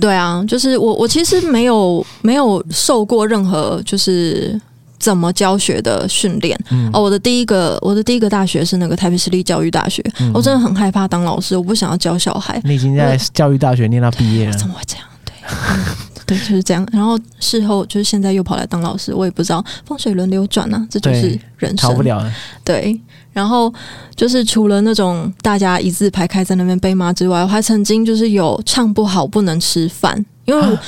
[0.00, 4.60] 对啊，就是我，我其实没有没有受过任何就是
[4.98, 6.58] 怎么教学的训练。
[6.70, 10.02] 嗯、哦，我的第一个，我的第一个大学是那个台北市立教育大学。
[10.18, 12.60] 嗯、我真的很害怕当老师，我不想要教小孩。
[12.64, 15.06] 你已经在教育大学念到毕业了，怎么会这样？
[15.24, 15.84] 对，嗯、
[16.26, 16.86] 对，就是这样。
[16.90, 22.32] 然后事后就是现在又跑来当老师，我也不知道风水轮流转呢、啊，这就是人生，逃不了了。
[22.64, 22.98] 对，
[23.34, 23.70] 然后
[24.16, 30.78] 就是除了那种大家一字排开在那边背骂之外，我还曾经就是有唱不好不能吃饭，因为。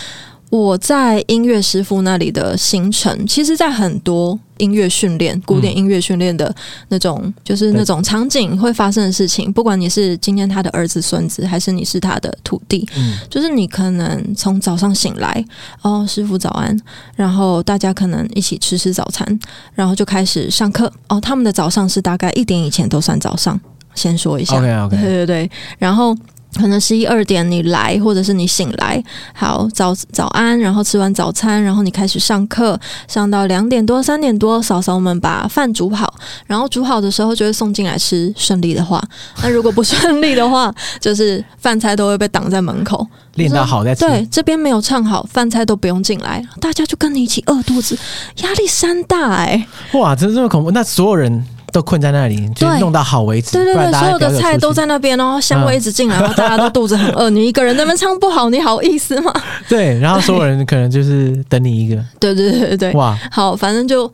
[0.49, 6.55] 我在音乐师傅那里的行程，其实，在很多音乐训练、古典音乐训练的
[6.89, 9.53] 那种，嗯、就是那种场景会发生的事情。
[9.53, 15.45] 不管你是今天他的儿子、孙子，还是你是他的徒弟，嗯，就是你可能从早上醒来，
[15.83, 16.79] 哦，师傅早安，
[17.17, 19.27] 然后大家可能一起吃吃早餐，
[19.75, 20.91] 然后就开始上课。
[21.09, 23.61] 哦，他们的早上是大概一点以前都算早上，
[23.97, 26.17] 先说一下，OK OK，对对对，然后。
[26.57, 29.03] 可能十一二点你来，或者是你醒来，
[29.35, 36.15] 好早早安，然后吃完早餐，然后你开始上课，上到两点多三点多，嫂嫂们把饭煮好，
[36.47, 38.33] 然后煮好的时候就会送进来吃。
[38.37, 39.03] 顺利的话，
[39.43, 43.07] 那如果不顺利的话， 就是饭菜都会被挡在门口。
[43.35, 44.07] 练到好再吃。
[44.07, 47.99] 对，这边没有唱好，饭菜都不用进来，大家就跟你一起饿肚子，
[48.43, 49.99] 压力山大哎、欸！
[49.99, 50.71] 哇，真这么恐怖？
[50.71, 51.45] 那所有人。
[51.73, 53.53] 都困在那里，就弄到好为止。
[53.53, 57.29] 对对对，所有的菜都在那边，然后香味一直进来，然后大家都肚子很饿。
[57.31, 59.33] 你一个人在那边唱不好，你好意思吗？
[59.69, 61.97] 对，然后所有人可能就是等你一个。
[62.19, 64.11] 对对对对对，哇，好，反正就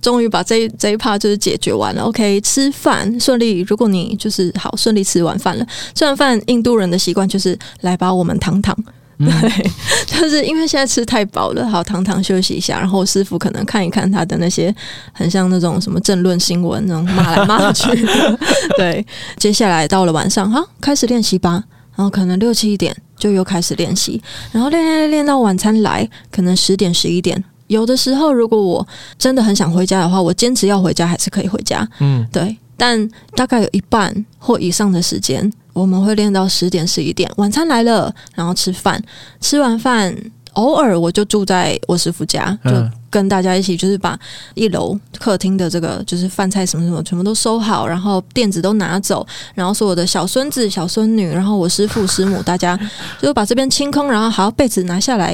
[0.00, 2.02] 终于把这一这一趴就是解决完了。
[2.02, 3.64] OK，吃饭顺利。
[3.68, 8.76] 如果你就是好顺利吃完饭了，吃完饭，印度人的习惯就是来把我们躺躺。
[9.18, 9.70] 对，
[10.06, 14.74] 就是因为现在吃太饱了，好，躺躺休息一下，然后师傅可能看一看他的那些
[15.12, 17.88] 很像那种什么政论新闻那种骂来骂去。
[18.76, 19.04] 对，
[19.36, 21.62] 接下来到了晚上，好，开始练习吧。
[21.96, 27.42] 然后可能六七点就又开始练习，然后练练练到晚餐来，可能十点十一点。
[27.68, 31.88] 有的时候如果我真的很想回家的话，我坚持要回家还是可以回家。
[32.00, 35.52] 嗯，对，但大概有一半或以上的时间。
[35.72, 39.02] 我们会练到十点十一点，晚餐来了，然后吃饭，
[39.40, 40.16] 吃完饭，
[40.52, 42.70] 偶尔我就住在我师傅家，就
[43.10, 44.16] 跟大家一起，就是把
[44.54, 52.78] 一楼客厅的这个就是饭菜什么什么全部都收好，然后垫子都拿走，然后所有的小孙子小孙女，然后我师父师母，大家
[53.20, 55.30] 就把这边清空，然后好被子拿下来，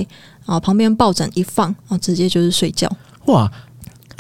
[0.47, 2.91] 然后旁边抱枕一放，然后直接就是睡觉。
[3.27, 3.47] 哇，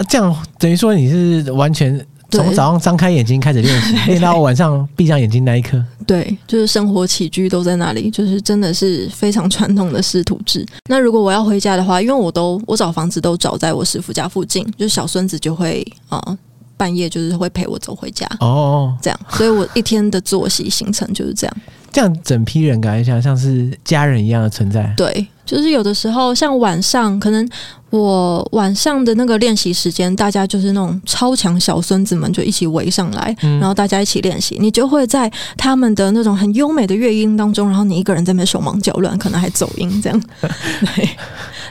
[0.06, 2.06] 这样等于说你是完全。
[2.38, 5.82] 从早上张开眼睛开始练习， 练到晚上闭上眼睛那一刻。
[6.06, 10.66] 对，就是生活起居都在那里，就是真的是非常传统的师徒制。
[10.88, 16.38] 那如果我要回家的话，因为我都我找房子都找在我师傅家附近，就是小孙子就会啊、呃、
[16.76, 21.56] 半夜就是会陪我走回家哦，这样，所以我一天的作息行程就是这样。
[21.92, 24.92] 这样整批人感觉像像是家人一样的存在。
[24.96, 27.48] 对，就是有的时候像晚上可能。
[27.90, 34.56] 我晚上的那个练习时间，大家就是那种超强小孙子们就一起围上来，嗯、然后大家一起练习。
[34.60, 40.22] 你就会在他们的那种很优美的乐音当中，然后你一个人在那边手忙脚乱，可能还走音这样。
[40.40, 41.10] 对，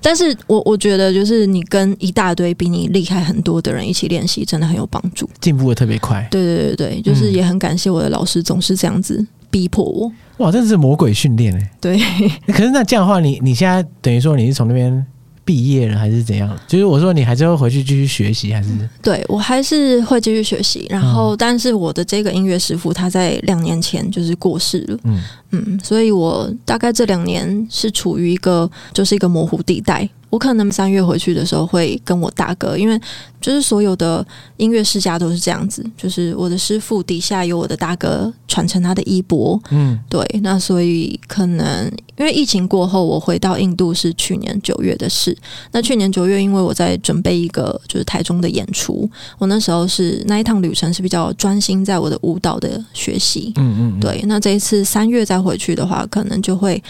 [0.01, 6.27] 但是我我觉得就是你跟一大堆比你厉害很多的人一起练习，真的很有帮助，进步的特别快。
[6.29, 10.11] 对对对对，就是也很感谢我的老师，总是这样子逼迫我。
[10.37, 11.71] 哇，真的是魔鬼训练哎。
[11.79, 11.99] 对，
[12.47, 15.05] 可是那这样的话，你你现在等于说你是从那边。
[15.45, 16.55] 毕业了还是怎样？
[16.67, 18.69] 就是我说你还是会回去继续学习，还是？
[19.01, 20.85] 对，我还是会继续学习。
[20.91, 24.97] 然后，但是我的这个音乐师傅他在两年前就是过世了。
[25.05, 30.07] 嗯嗯，所以我大概这两年是处于一个就是一个模糊地带。
[30.29, 32.99] 我可能三月回去的时候会跟我大哥，因为
[33.41, 34.25] 就是所有的
[34.57, 39.59] 音乐世家都是这样子，就是我的师傅底下有我的大哥传承他的衣钵。
[39.71, 45.35] 嗯，对，那所以可能因为疫情过后，我回到印度是去年九月的事。
[45.71, 53.51] 那去年九月，因为我在准备一个就是台中的演出，我那时候是那一趟旅程是比较专心在我的舞蹈的学习。
[53.55, 56.81] 嗯嗯，对，那这一次三月再回去的话，可能就会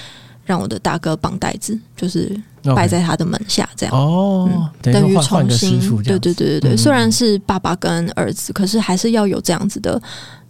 [0.43, 2.37] 让我的大哥绑带子，就是。
[2.75, 6.71] 拜在他的门下，这样哦，嗯、等于重新对对对对对。
[6.73, 10.01] 嗯、虽然是爸爸跟儿子，可是还是要有这样子的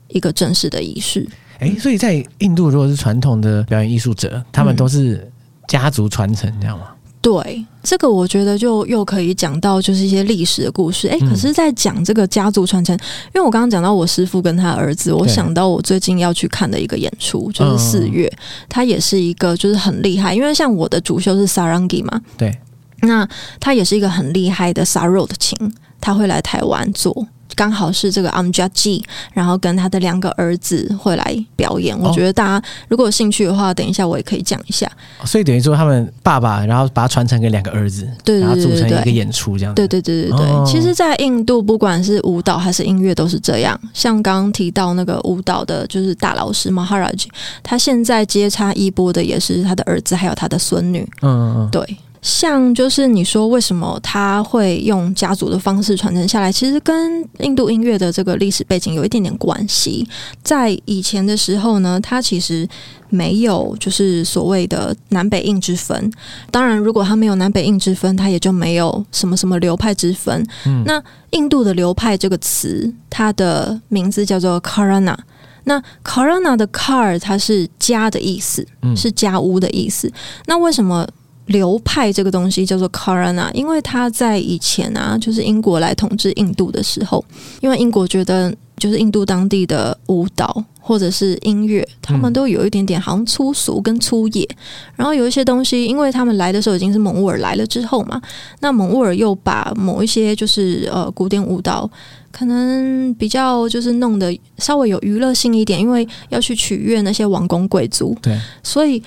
[0.07, 1.27] 一个正式的仪式。
[1.59, 5.29] 哎，所以在印度，如果是传统的表演艺术者，他们都是
[5.67, 6.85] 家族传承，这样吗？
[7.21, 11.09] 对，这个我觉得就又可以讲到就是一些历史的故事。
[11.09, 12.99] 哎，可是，在讲这个家族传承，嗯、
[13.35, 22.57] 因为我刚刚讲到我师父跟他儿子，我想到我最近要去看的一个演出，就是四月，嗯、他也是一个就是很厉害，因为像我的主修是 Sarangi 嘛，对，
[23.01, 23.27] 那
[23.59, 25.57] 他也是一个很厉害的 Sarod 琴，
[25.99, 27.27] 他会来台湾做。
[27.55, 31.95] 刚好是这个 Amjad，然后跟他的两个儿子会来表演。
[31.95, 34.89] 哦、我觉得大家如果有兴趣的话，等一下我也可以讲一下。
[35.25, 39.73] 所以等于说他们爸爸，然后把它传承给两个儿子，对，对，对，对，对，然后组成一个演出这样。
[39.75, 43.79] 对对对对对，哦、其实，在印度不管是舞蹈还是音乐都是这样。
[43.93, 47.25] 像刚刚提到那个舞蹈的，就是大老师 Maharaj，
[47.61, 51.07] 他现在接插衣钵的也是他的儿子，还有他的孙女。
[51.21, 51.97] 嗯嗯嗯，对。
[52.21, 60.05] 像就是你说为什么他会用家族的方式传承下来，其实跟印度音乐的这个历史背景有一点点关系。
[60.43, 62.67] 在以前的时候呢，它其实
[63.07, 66.11] 没有就是所谓的南北印之分。
[66.51, 70.45] 当然，如果它没有南北印之分，它也就没有什么什么流派之分。
[70.65, 71.01] 嗯，那
[71.31, 75.15] 印度的流派这个词，它的名字叫做 Gharana。
[75.63, 80.11] 那 Gharana 的 Ghar 它是家的意思，是家屋的意思。
[80.45, 81.07] 那为什么？
[81.49, 87.23] 流派这个东西叫做 Gharana，因为他在以前啊，就是英国来统治印度的时候，
[87.61, 94.47] 因为英国觉得就是印度当地的舞蹈或者是音乐，他们都有一点点好像粗俗跟粗野，
[94.95, 98.21] 然后有一些东西，因为他们来的时候已经是蒙兀尔来了之后嘛，
[98.59, 101.89] 那蒙兀尔又把某一些就是呃古典舞蹈，
[102.31, 109.01] 可能比较就是弄得稍微有娱乐性一点，因为要去取悦那些王公贵族，对，所以。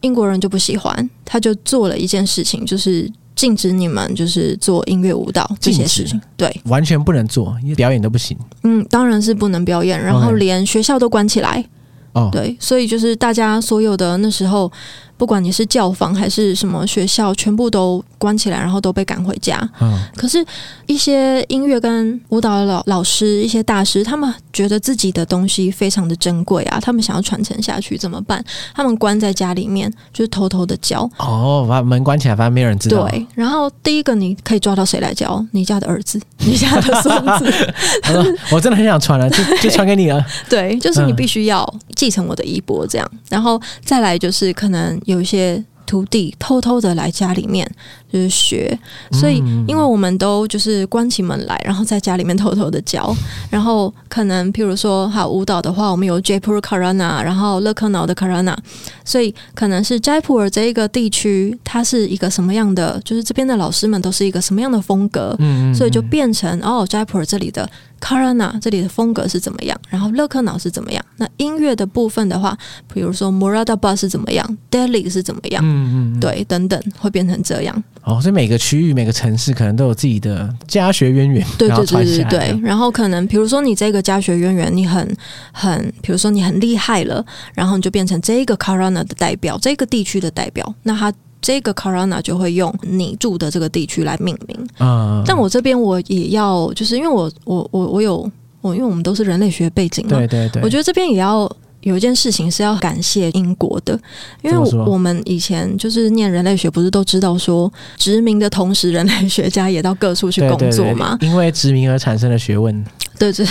[0.00, 8.36] 英国人就不喜欢，他就做了一件事情，就是禁止你们就是做音乐舞蹈这些事情，对，完全不能做，因为表演都不行。
[8.62, 11.64] 嗯，当然是不能表演，然后连学校都关起来。
[12.12, 14.70] 哦，对，所以就是大家所有的那时候。
[15.18, 19.58] 不管你是教坊还是什么学校，全部都关起来，然后都被赶回家。
[19.80, 20.44] 嗯，可是，
[20.86, 28.42] 一些音乐跟舞蹈的老老师、一些大师，他们觉得自己的东西非常的珍贵啊，他们想要传承下去，怎么办？
[28.72, 31.10] 他们关在家里面，就是偷偷的教。
[31.18, 33.04] 哦，把门关起来，反正没有人知道。
[33.08, 35.44] 对，然后第一个你可以抓到谁来教？
[35.50, 37.74] 你家的儿子，你家的孙子。
[38.02, 43.10] 他 说：“我真的很想传了，就就传给你了。”对，就是你必须要继承我的衣钵，这样。
[43.28, 44.96] 然后再来就是可能。
[45.08, 47.66] 有一些徒弟偷偷的来家里面
[48.12, 48.78] 就是学，
[49.10, 53.14] 所以因为我们都就是关起门来，然后在家里面偷偷的教，
[53.48, 58.54] 然后可能譬如说好舞蹈的话，我们有 Jaipur Gharana，然后勒克瑙的 Gharana，
[59.02, 65.34] 所以可能是斋普尔这一个地区，它是一个什么样的，就是这边的老师们都是一个什么样的风格，
[65.74, 67.66] 所以就变成哦 Jai 普尔这里的。
[68.00, 69.78] Gharana 这里的风格是怎么样？
[69.88, 71.04] 然后勒克瑙是怎么样？
[71.16, 72.56] 那音乐的部分的话，
[72.92, 75.62] 比如说 Moradabad 是怎么样？Delhi 是怎么样？
[75.64, 77.84] 嗯嗯，对，等等，会变成这样。
[78.02, 81.46] 哦，所以每个区域、每个城市可能都有自己的家学渊源。
[81.58, 82.60] 对对对对对。
[82.62, 85.16] 然后可能比如说你这个家学渊源，你很
[85.52, 90.74] 很，比如说你很厉害了，然后你就变成这个 Gharana 的代表，这个地区的代表。
[90.82, 91.12] 那他。
[91.40, 94.68] 这个 Gharana 就会用你住的这个地区来命名。
[94.78, 101.50] 嗯，但我这边我也要，就是因为我我我我有我，因为我们都是人类学背景嘛，对对对，我觉得这边也要
[101.82, 103.98] 有一件事情是要感谢英国的，
[104.42, 112.84] 因为我们以前就是念人类学，不是都知道说殖民的同时，人类学家也到各处去工作嘛，因为殖民而产生的学问。
[113.18, 113.44] 对，对，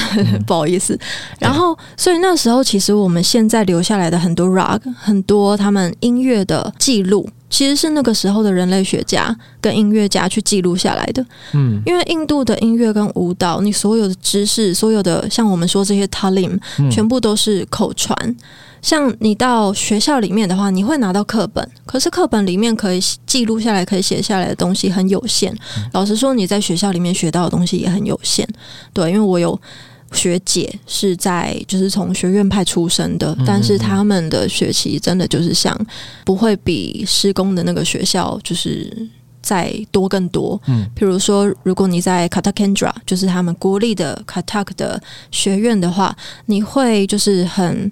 [0.45, 0.93] 不好意思。
[0.93, 0.99] 嗯、
[1.39, 11.25] 然后，所以那时候其实我们现在留下来的很多 rug，很多他们音乐的记录，其实是那个时候的人类学家跟音乐家去记录下来的。
[11.53, 16.59] 嗯，因为印度的音乐跟舞蹈，你所有的知识，所有的像我们说这些 talim，
[16.91, 18.15] 全部都是口传。
[18.21, 18.35] 嗯
[18.79, 25.53] 像你到学校里面的话，你会拿到课本，可是课本里面可以记录下来、可以写下来的东西很有限。
[25.93, 28.47] 老实说，你在学校里面学到的东西也很有限。
[28.93, 29.59] 对，因为我有
[30.11, 35.77] 学姐是在就是从学院派出身的，但是他们的学习真的就是像
[36.25, 38.91] 不会比施工的那个学校就是
[39.41, 40.59] 再多更多。
[40.67, 46.15] 嗯，比如说，如果你在 Kathak Kendra，就是他们国立的 Kathak 的学院的话，
[46.45, 47.91] 你会就是很。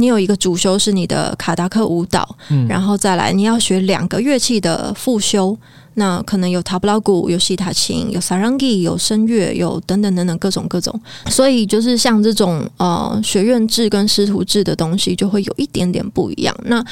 [0.00, 5.58] 你有一个主修是你的卡达克舞蹈，嗯，然后再来你要学两个乐器的副修，
[5.98, 16.56] 那可能有塔布拉鼓、有西塔琴、有萨朗吉、有声乐、有等等等等各种各种，所以就是像这种呃学院制跟师徒制的东西就会有一点点不一样。
[16.64, 16.82] 那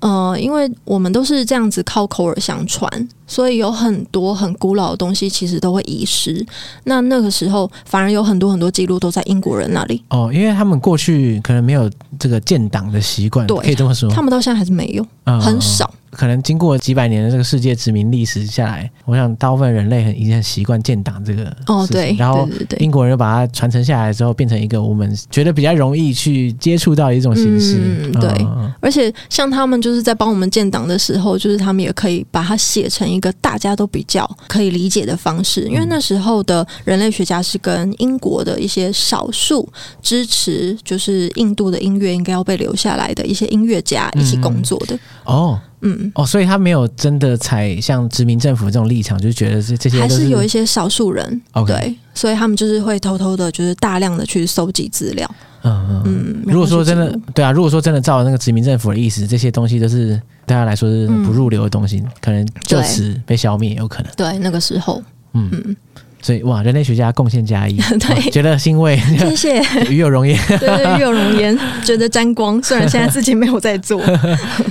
[0.00, 2.88] 呃，因为我们都是这样子靠口耳相传，
[3.26, 6.42] 所以有很多很古老的东西其实都会遗失。
[6.84, 10.02] 那那个时候反而有很多很多记录都在英国人那里。
[10.08, 14.10] 哦，因为他们过去可能没有这个建档的习惯，对，可以这么说。
[14.10, 15.92] 他们到现在还是没有，嗯、很少。
[16.10, 27.78] 可能经过几百年的这个世界殖民历史下来，我想大部分人类很已经很习惯建党这个哦，对，然后英国人又把它传承下来之后，变成一个我们觉得比较容易去接触到的一种形式。
[27.80, 39.68] 嗯，对，嗯，而且像他们就是在帮我们建党的时候，就是他们也可以把它写成一个大家都比较可以理解的方式，因为那时候的人类学家是跟英国的一些少数
[40.02, 44.96] 支持，就是印度的音乐应该要被留下来的一些音乐家一起工作的。
[44.96, 45.60] 嗯，哦。
[45.82, 55.30] 嗯哦，所以他没有真的采像殖民政府这种立场，就是觉得是这些还是有一些少数人.对，所以他们就是会偷偷的，就是大量的去搜集资料。
[55.62, 56.42] 嗯嗯嗯。
[56.46, 64.12] 如果说真的，对啊，如果说真的照那个殖民政府的意思，这些东西都是对他来说是不入流的东西，嗯、可能就此被消灭，有可能。
[64.16, 65.02] 对，那个时候，
[65.34, 65.76] 嗯嗯。
[66.22, 72.62] 所以哇，人类学家贡献加一， 对，觉得欣慰，谢谢， 与有荣焉，对，对，与有荣焉， 觉得沾光。
[72.62, 74.00] 虽然现在自己没有在做，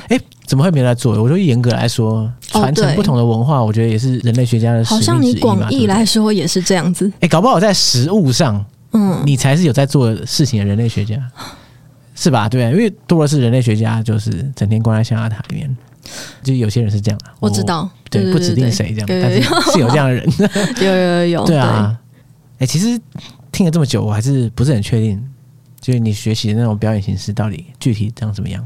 [0.09, 1.19] 哎，怎么会没有在做？
[1.21, 5.13] 我说严格来说，传承不同的文化，我觉得也是人类学家的使命之一嘛。
[5.13, 7.11] 好像你广义来说也是这样子。
[7.19, 11.15] 哎，搞不好在实物上，嗯，你才是有在做事情的人类学家，
[12.13, 12.47] 是吧？
[12.47, 15.75] 对，因为多的是人类学家，就是整天关在象牙塔里面。
[16.43, 19.41] 就有些人是这样的，我知道，对，对，对，对，不指定谁这样，但是
[19.71, 20.27] 是有这样的人，
[20.81, 21.97] 有有有有，对啊，
[22.53, 22.99] 哎、欸，其实
[23.51, 25.21] 听了这么久，我还是不是很确定，
[25.79, 28.65] 就是你学习的那种表演形式到底具体长怎么样？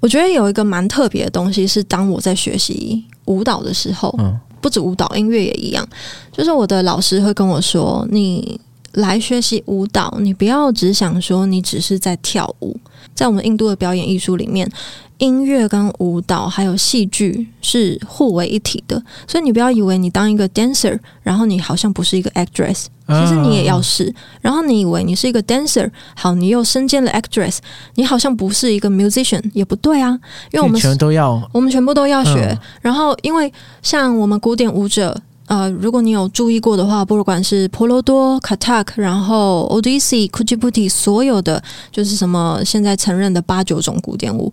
[0.00, 5.86] 我觉得有一个蛮特别的东西是，当我在学习舞蹈的时候，嗯，不止舞蹈，音乐也一样，
[6.32, 8.58] 就是我的老师会跟我说，你
[8.92, 12.78] 来学习舞蹈，你不要只想说你只是在跳舞，
[13.14, 14.70] 在我们印度的表演艺术里面。
[15.18, 24.10] 音乐跟舞蹈还有戏剧是互为一体的，所以你不要以为你当一个 dancer，然后你好像不是一个 actress，其实你也要是。
[24.40, 27.58] 然后你以为你是一个 dancer，好，你又身兼了 actress，
[27.96, 30.18] 你好像不是一个 musician，也不对啊，
[30.52, 32.58] 因为我们全都要，我们全部都要学。
[32.80, 35.20] 然后因为像我们古典舞者。
[35.50, 44.52] 呃，如果你有注意过的话，不管是婆罗多、Kathak，然后 Odissi、Kuchipudi，所有的就是什么现在承认的八九种古典舞，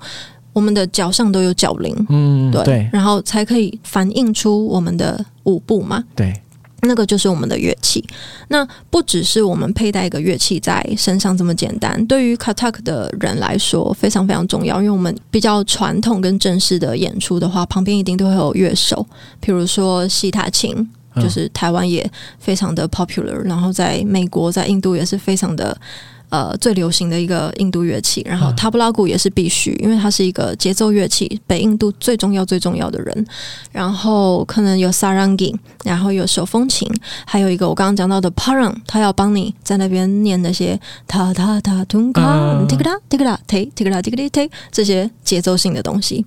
[0.53, 6.33] 我们的脚上都有脚铃，嗯，对，对，然后才可以反映出我们的舞步嘛，对。
[6.82, 8.03] 那个就是我们的乐器，
[8.49, 12.05] 那不只是我们佩戴一个乐器在身上这么简单。
[12.05, 19.05] 对于 Kathak 的人来说，非常非常重要，因为我们比较传统跟正式的演出的话，旁边一定都会有乐手，
[19.39, 22.09] 比如说西塔琴，就是台湾也
[22.39, 25.75] 非常的 popular，然后在美国、在印度也是非常的。
[26.30, 33.25] 呃，最流行的一个印度乐器，然后塔布拉鼓也是必须，因为它是一个节奏乐器，北印度最重要最重要的人。
[33.71, 35.55] 然后可能有萨朗吉，
[35.86, 36.86] 然后有手风琴，
[37.25, 46.25] 还有一个我刚刚讲到的 Parang，他要帮你在那边念那些塔塔塔 tunka tik ta tik ta te tik ta tik ta te 这些节奏性的东西。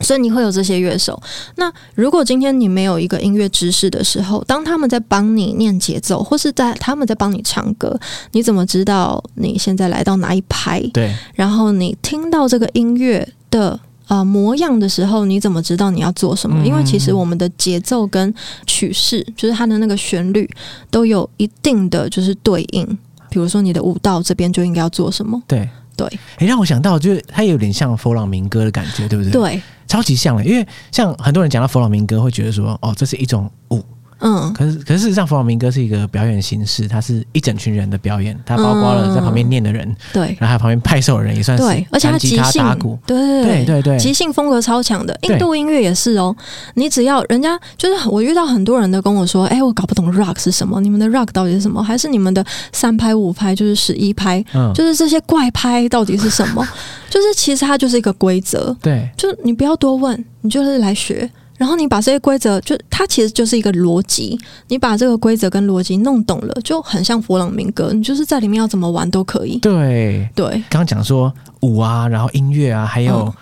[0.00, 1.20] 所以你会有这些乐手。
[1.56, 7.98] 那如果今天你没有一个音乐知识的时候，当他们在帮你念节奏，或是在他们在帮你唱歌，
[8.32, 10.80] 你怎么知道你现在来到哪一拍？
[10.92, 11.14] 对。
[11.34, 13.78] 然后你听到这个音乐的
[14.08, 16.62] 呃模样的时候，你怎么知道你要做什么？
[16.62, 16.66] 嗯。
[16.66, 18.34] 因为其实我们的节奏跟
[18.66, 20.48] 曲式，就是它的那个旋律，
[20.90, 22.98] 都有一定的就是对应。
[23.30, 25.42] 比如说你的舞蹈这边就应该要做什么？
[25.48, 26.06] 对对。
[26.38, 29.32] 诶，让我想到，就是它有点像佛朗明哥的感觉，对不对？
[29.32, 29.62] 对。
[29.86, 33.84] 超级像的，因为像很多人讲到佛朗明哥，会觉得说，哦，这是一种舞。
[34.20, 45.18] 嗯，可是可是事实上，弗朗明哥是一个表演形式，它是一整群人的表演，它包括了在旁边念的人，对、嗯，然后还有旁边拍手的人也算是，对，而且他即兴打鼓，对对对对对，即兴风格超强的。
[45.22, 46.34] 印度音乐也是哦，
[46.74, 51.82] 你只要人家就是我遇到很多人都跟我说，哎，我搞不懂 rock 是什么，你们的 rock 到底是什么？
[51.82, 56.66] 还是你们的三拍五拍就是十一拍，嗯，就是这些怪拍到底是什么？
[57.10, 61.30] 就是其实它就是一个规则，对，就你不要多问，你就是来学。
[61.56, 64.38] 然后你把这些规则，就它其实就是一个逻辑。
[64.68, 67.92] 你把这个规则跟逻辑弄懂了，就很像佛朗明哥。
[67.92, 69.58] 你就是在里面要怎么玩都可以。
[69.58, 73.32] 对对，刚刚讲说舞啊，然后音乐啊，还有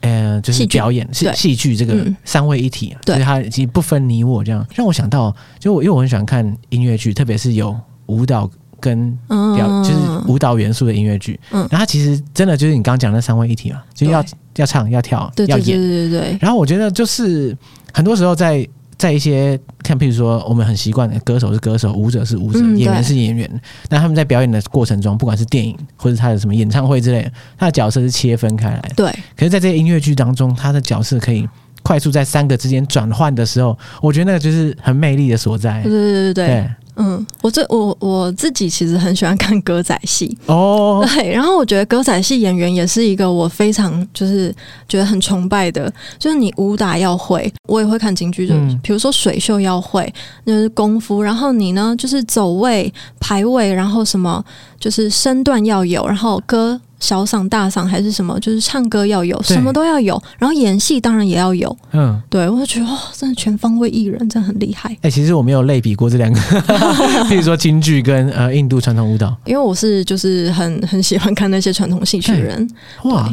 [0.00, 4.66] 嗯、呃，就是表演是戏剧这个三位一体，对，所以它其实不分你我这样。
[4.74, 7.74] 让我想到，就我因为我很喜欢看音乐剧，特别是有
[8.06, 8.50] 舞蹈
[8.82, 9.96] 跟表，嗯、就是
[10.30, 11.40] 舞蹈元素的音乐剧。
[11.52, 14.22] 嗯，然后它其实真的就是你刚刚讲的三位一体嘛，就要。
[14.56, 16.38] 要唱要跳对对对对对要演，对对对。
[16.38, 17.56] 然后我觉得就是
[17.90, 18.68] 很多时候在
[18.98, 23.50] 在一些看，譬如说我们很习惯的歌手是歌手，舞者是舞者，嗯、演员是演员。
[23.88, 28.92] 那他们在表演的过程中，不管是电影或者他的什么演唱会之类的，他的角色是切分开来。
[28.94, 29.10] 对。
[29.34, 31.48] 可是，在这些音乐剧当中，他的角色可以
[31.82, 35.82] 快速在三个之间转换的时候，我觉得那个就是很魅力的所在。
[35.82, 36.46] 对对对对对。
[36.46, 44.54] 对嗯，我这我我自己其实很喜欢看歌仔戏哦， 对，然后我觉得歌仔戏演员也是一个我非常就是
[44.88, 50.12] 觉得很崇拜的，就是你武打要会，我也会看京剧，就比如说水袖要会，
[50.44, 54.44] 就是功夫，然后你呢就是走位排位，然后什么
[54.78, 56.80] 就是身段要有，然后歌。
[57.02, 61.76] 小嗓大嗓还是什么，就是唱歌要有，什么都要有，然后演戏当然也要有。
[61.90, 64.88] 嗯，对，我就觉得哇、哦，真的全方位艺人，真的很厉害。
[64.92, 66.40] 哎、欸，其实我没有类比过这两个，
[67.28, 72.70] 比如说京剧跟呃印度传统舞蹈，因为我是就是很 很喜欢看那些传统戏曲的人。
[73.02, 73.26] 哇，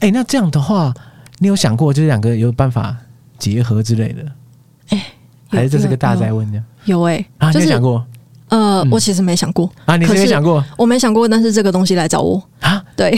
[0.00, 0.92] 哎、欸，那这样的话，
[1.38, 2.94] 你有想过就是两个有办法
[3.38, 4.22] 结合之类的？
[4.90, 5.04] 哎、欸，
[5.48, 6.62] 还是这是个大灾问呢？
[6.84, 8.06] 有哎、欸，啊，就是、你有想过？
[8.48, 10.64] 呃、嗯，我其实没想过啊，你是没想过？
[10.76, 12.80] 我没想过，但是这个东西来找我啊。
[12.96, 13.16] 对，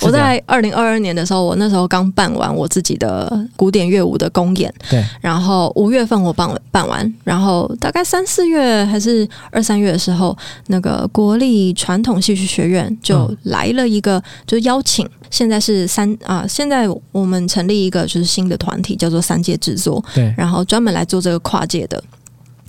[0.00, 5.04] 我在二零二二年的时候，我那时候刚办完我自己的古典乐舞的公演，对。
[5.20, 15.08] 然后五月份我办办完，然后大概三四月还是二三月的时候，那个国立传统戏曲学院就来了一个，就邀请。
[15.30, 20.34] 现在是三啊，现在我们成立一个就是新的团体，叫做三界制作，对。
[20.36, 22.02] 然后专门来做这个跨界的。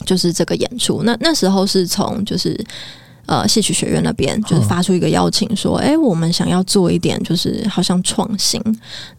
[0.04, 2.60] 就是这个演出，那那时候是从就是
[3.32, 8.62] 呃戏曲学院那边就是发出一个邀请，说，哎、哦，我们想要做一点，就是好像创新，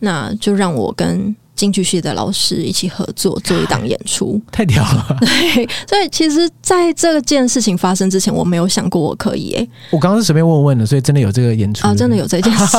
[0.01, 5.17] 那就让我跟京剧系的老师一起合作做一档演出，太屌了。
[5.21, 9.55] 对，所以其实在这件事情发生之前，我没有想过我可以。
[9.55, 12.77] 哎，我刚刚是随便问问的，所以真的有这个演出啊，真的有这件事。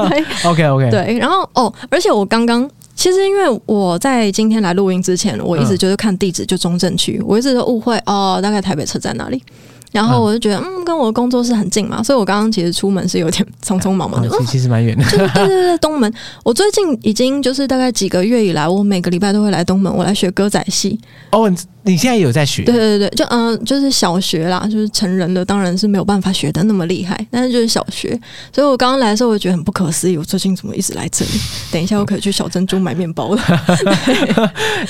[0.48, 2.66] OK OK，对，然后哦，而且我刚刚。
[2.96, 9.42] 其实，因为我在今天来录音之前，我一直就是看地址就中正区，我一直都误会哦，大概台北车站那里。
[9.92, 14.28] 然后我就觉得，嗯，跟我的工作室很近嘛，所以我刚刚其实出门是有点匆匆忙忙的。
[14.28, 15.04] 哦、其实蛮远的。
[15.10, 16.12] 对对对，东门。
[16.44, 20.98] 我最近已经就是大概几个月以来，我每个礼拜都会来东门，我来学歌仔戏。
[21.32, 21.52] 哦，
[21.82, 22.62] 你现在有在学？
[22.64, 28.18] 对对对，就嗯、呃，就是小学啦，就是成人的当然是没有办法学的那么厉害，但是就是小学。
[28.54, 31.30] 所以我刚刚来的时候，我觉得很不可思议，我最近怎么一直来这里？
[31.72, 33.42] 等一下我可以去小珍珠买面包了。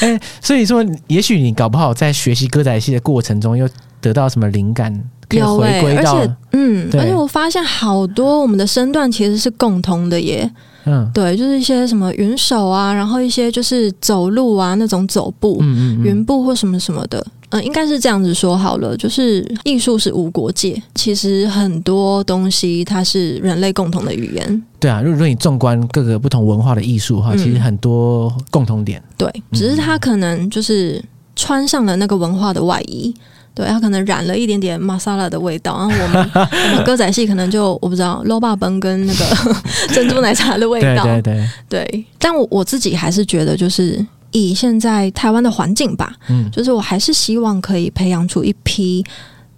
[0.01, 3.69] 哎、欸，所以说，也许你搞不好在学习歌仔戏的过程中又。
[4.03, 4.91] 得到什么灵感？
[5.29, 10.51] 可以回归到，而且，嗯，而且我发现好多我们的身段其实是共通的耶。
[10.85, 17.25] 嗯，对，就是一些什么云手啊，然后一些就是走路啊那种走步，嗯嗯，云步或什么什么的。
[17.51, 24.63] 嗯，应该是这样子说好了，就是艺术是无国界，其实很多东西它是人类共同的语言。
[24.79, 29.03] 对啊，如果你纵观各个不同文化的艺术的话，其实很多共同点。
[29.19, 31.03] 对，只是它可能就是
[31.35, 33.13] 穿上了那个文化的外衣。
[33.55, 39.25] 对，它可能染了一点点玛莎拉的味道，然后我们我们歌仔戏可能就我不知道，卤肉饭跟那个
[39.93, 42.05] 珍珠奶茶的味道，对对对，对。
[42.19, 49.05] 但我我自己还是觉得，就是以现在台湾的环境吧，嗯，就是我还是希望可以培养出一批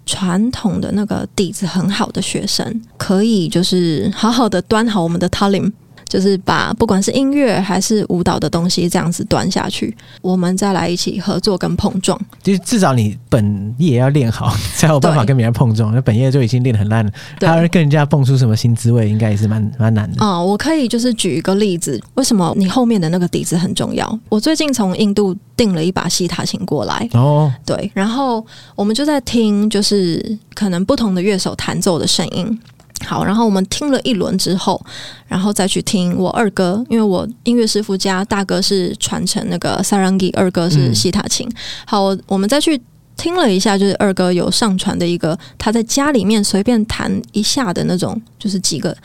[0.05, 5.71] 传统的那个底子很好的学生，可以就是好好的端好我们的 Talim。
[6.07, 12.19] 就是把不管是音乐还是舞蹈的东西这样子端下去，我们再来一起合作跟碰撞。
[12.41, 15.93] 就是至少你本业要练好，才有办法跟别人碰撞。
[15.93, 20.23] 那本业就已经练得很烂了，还要跟人家蹦出什么新滋味，应该也是蛮蛮难的。
[20.23, 24.19] 啊、嗯，我可以就是举一个例子，为什么你后面的那个底子很重要？
[24.29, 28.45] 我最近从印度订了一把西塔琴过来哦，对，然后
[28.75, 32.59] 我们就在听，就是可能不同的乐手弹奏的声音。
[33.05, 34.83] 好，然后我们听了一轮之后，
[35.27, 41.47] 然后再去听我二哥，因为我音乐师傅家大哥是传承那个萨朗吉，二哥是西塔琴。
[41.47, 42.81] 嗯、好，我们再去
[43.17, 48.95] 听了一下，就是二哥有上传的一个他在家里面随便弹一下的那种，就是几个，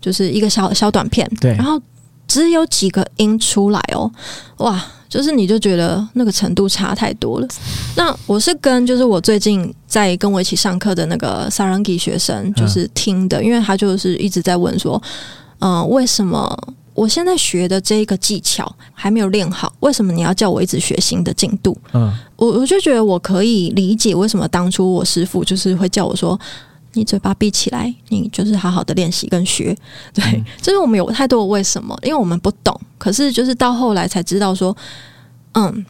[0.00, 1.28] 就是一个小小短片。
[1.40, 1.80] 对，然后
[2.26, 4.10] 只有几个音出来哦，
[4.58, 4.82] 哇！
[5.10, 7.48] 就是你就觉得那个程度差太多了。
[7.96, 15.02] 那我是跟就是我最近在跟我一起上课的那个萨朗吉学生就是听的，因为他就是一直在问说，
[15.58, 16.56] 嗯，为什么
[16.94, 19.72] 我现在学的这一个技巧还没有练好？
[19.80, 21.76] 为什么你要叫我一直学新的进度？
[21.92, 26.38] 嗯，我我就觉得我可以理解为什么当初我师傅就是会叫我说，
[26.92, 29.76] 你嘴巴闭起来，你就是好好的练习跟学。
[30.12, 32.78] 对，就是我们有太多的为什么，因为我们不懂。
[32.98, 34.76] 可是，就是到后来才知道说，
[35.52, 35.84] 嗯。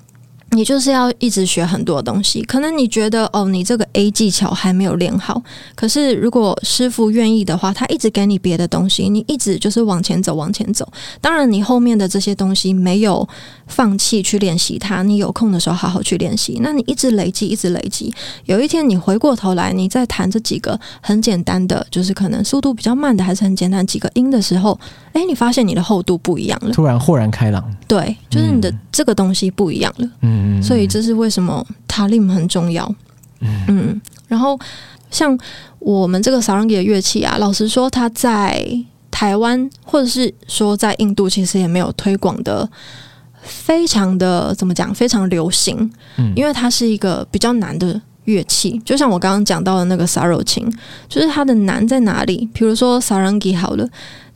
[0.52, 5.40] 你就是要一直学很多东西，可能你觉得哦，你这个 A 技巧还没有练好，
[5.76, 10.86] 可是如果师傅愿意的话，他一直给你别的东西，你一直就是往前走，往前走。
[11.20, 13.26] 当然，你后面的这些东西没有
[13.68, 16.58] 放弃去练习它，你有空的时候好好去练习。
[16.60, 18.12] 那你一直累积，一直累积，
[18.46, 24.76] 有一天你回过头来，你再弹这几个很简单的，就是可能速度比较慢的，还是很简单几个音的时候，
[25.12, 27.64] 诶，你发现你的厚度不一样了，突然豁然开朗。
[27.86, 30.08] 对，就是你的这个东西不一样了。
[30.22, 30.39] 嗯。
[30.40, 32.90] 嗯，所以这是为什么塔林很重要。
[33.40, 34.58] 嗯嗯，然后
[35.10, 35.38] 像
[35.78, 38.64] 我们这个萨朗吉的乐器啊，老实说，它在
[39.10, 42.68] 台湾或者是说在印度，其实也没有推广的
[43.42, 45.90] 非常的怎么讲，非常流行。
[46.16, 50.70] 嗯，因为它是一个比较难的乐器，就像我刚刚讲到的那个萨柔琴，
[51.08, 52.48] 就是它的难在哪里？
[52.52, 53.88] 比如说萨朗吉好了，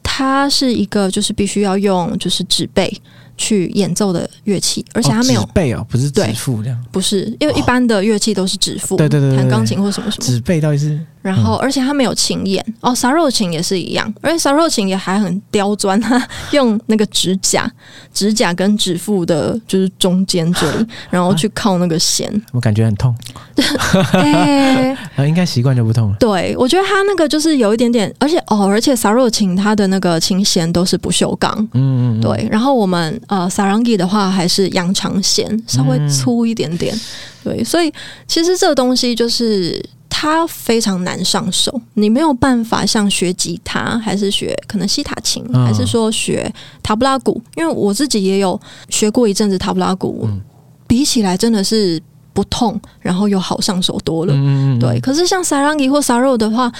[0.02, 2.90] 它是一个就是必须要用就是纸背。
[3.36, 10.98] 去演奏的乐器，而且他没有指背哦，不是指腹这样，不是，因为一般的乐器都是指腹，对对对，弹钢琴或什么什么，指背到底是。
[11.24, 17.66] 然后，而且它没有琴眼哦，萨肉琴也是一样，而且萨肉琴也还很刁钻， 它用那个指甲、
[18.12, 23.16] 指甲跟指腹的，就是中间这里，然后去靠那个弦，我感觉很痛。
[24.12, 24.94] 哎，
[25.26, 26.16] 应该习惯就不痛了。
[26.20, 32.46] 对，我觉得他那个就是有一点点，而且哦，而且萨肉琴它的那个琴弦都是不锈钢，嗯嗯，对。
[32.50, 36.94] 然后我们呃萨朗吉的话还是羊肠弦，稍微粗一点点，
[37.42, 37.64] 对。
[37.64, 37.90] 所以
[38.26, 39.82] 其实这个东西就是。
[40.24, 46.50] 它非常难上手，你没有办法像学吉他，还是学可能西塔琴，嗯、还是说学
[46.82, 47.38] 塔布拉鼓？
[47.56, 48.58] 因为我自己也有
[48.88, 50.40] 学过一阵子塔布拉鼓，嗯、
[50.86, 52.02] 比起来真的是
[52.32, 54.32] 不痛，然后又好上手多了。
[54.80, 56.72] 对，可是像萨朗吉或萨肉的话，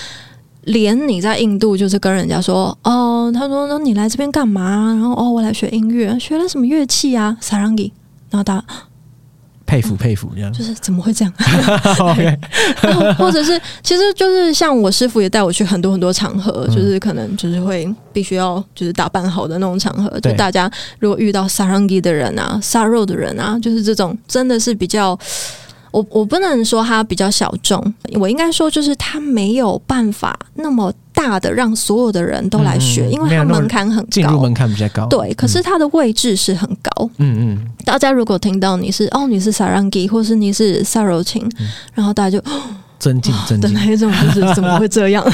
[0.62, 4.86] 连你在印度就是跟人家说哦，他说那你来这边干嘛？
[4.94, 7.36] 然后哦，我来学音乐，学了什么乐器啊？
[7.42, 7.92] 萨朗吉，
[8.30, 8.64] 然后他。
[9.66, 10.52] 佩服佩服，这样。
[10.52, 11.32] 就是怎么会这样.
[13.18, 20.08] 或者是，其实就是像我师傅也带我去很多很多场合，嗯、就是可能就是会必须要就是打扮好的那种场合。
[20.20, 20.32] 对。
[20.32, 25.18] 就大家如果遇到萨朗吉的人啊、萨柔的人啊，就是这种真的是比较，
[25.94, 30.92] 我我不能说它比较小众，我应该说就是它没有办法那么。
[31.16, 35.06] 大的让所有的人都来学，嗯、因为它门槛很高，进入门槛比较高。
[35.06, 37.08] 对，可是它的位置是很高。
[37.18, 42.44] 嗯嗯，大家如果听到你是哦，你是 sarangi，或是你是萨柔琴，嗯、然后大家就
[42.98, 43.72] 尊敬尊敬。
[43.72, 45.24] 那一种就是怎么会这样？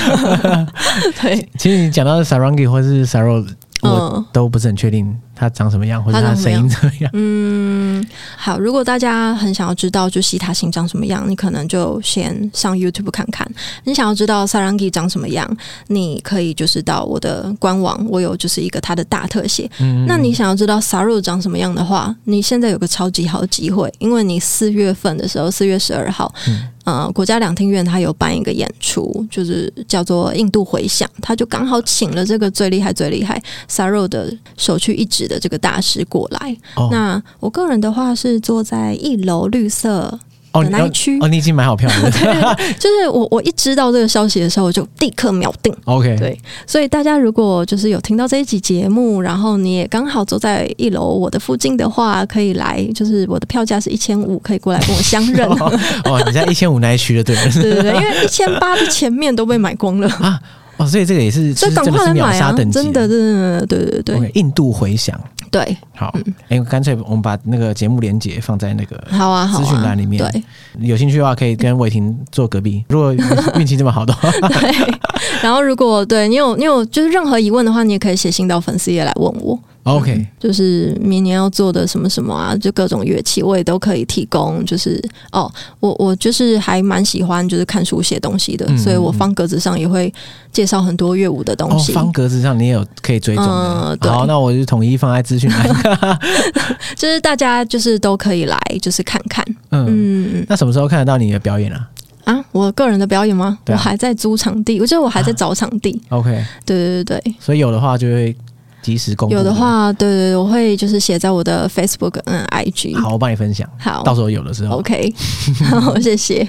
[1.23, 3.43] 对，其实你讲到的萨朗吉或是萨柔。
[3.83, 7.11] 我都不是很确定他长什么样，或者他声音怎么样。
[7.15, 13.51] 嗯，好，如果大家很想要知道就西塔星长什么样，你可能就先上 YouTube 看看。
[13.85, 15.51] 你想要知道萨朗吉长什么样，
[15.87, 19.71] 你可以就是到我的官网，我有就是一个他的大特写。
[19.81, 26.31] 嗯，那你想要知道萨柔长什么样的话，你现在有个超级好的机会，因为你四月份的时候，四月十二号。
[26.47, 36.57] 嗯呃，国家两厅院他有办一个演出，就是叫做《印度回响》，他就刚好请了这个最厉害、最厉害 s a r o 的首屈一指的这个大师过来。
[36.75, 40.19] 哦、那我个人的话是坐在一楼绿色。
[40.53, 41.17] 哦，那一区？
[41.21, 42.11] 哦，你已经买好票了。
[42.11, 45.73] 对，就是我，我一知道这个消息的时候，我就立刻秒定。
[45.85, 55.49] OK，对，所以大家如果就是有听到这一集节目，然后你也刚好坐在一楼我的附近的话，可以来，就是我的票价是一千五，可以过来跟我相认。
[56.05, 57.37] 哦，你在一千五那一区的 对？
[57.53, 60.41] 对对对，因为一千八的前面都被买光了啊。
[60.81, 62.53] 哦，所以这个也是，所以赶快来买啊！
[62.53, 64.17] 真的，真的，对对对。
[64.17, 65.21] Okay, 印度回响，
[65.51, 66.11] 对，好，
[66.49, 70.27] 哎、嗯，干脆我们把那个节目连接放在那个好啊资讯栏里面。
[70.33, 70.43] 对，
[70.81, 72.83] 有兴趣的话可以跟伟霆坐隔壁。
[72.89, 73.15] 如果
[73.59, 74.99] 运气这么好的话， 对。
[75.43, 79.59] 然后，如果对你有你有就是任何疑问的话，你也可以写信到粉丝页来问我。
[79.85, 84.65] OK，、嗯、就是明年要做的什么什么啊，就各种乐器我也都可以提供。
[84.67, 85.03] 就是
[85.33, 85.51] 哦，
[85.81, 90.13] 我我就是还蛮喜欢就是看书写东西的，嗯、所以我方格子上也会
[90.53, 91.93] 介绍很多乐舞的东西。
[91.93, 93.53] 哦、方格子上你也有可以追踪的。
[93.53, 96.19] 嗯、对好，那我就统一放在资讯栏。
[96.95, 99.43] 就是大家就是都可以来，就是看看。
[99.71, 101.89] 嗯嗯，那什么时候看得到你的表演啊？
[102.25, 103.59] 啊，我个人的表演吗？
[103.65, 105.99] 啊、我还在租场地，我觉得我还在找场地。
[106.11, 108.37] 啊、OK，对对对对，所以有的话就会。
[108.83, 112.97] 及时公布有的话，对对对，我会就是写在我的 Facebook 嗯 IG。
[112.99, 113.69] 好，我帮你分享。
[113.79, 114.79] 好，到时候有的时候。
[114.79, 115.13] OK，
[115.69, 116.49] 好，谢谢。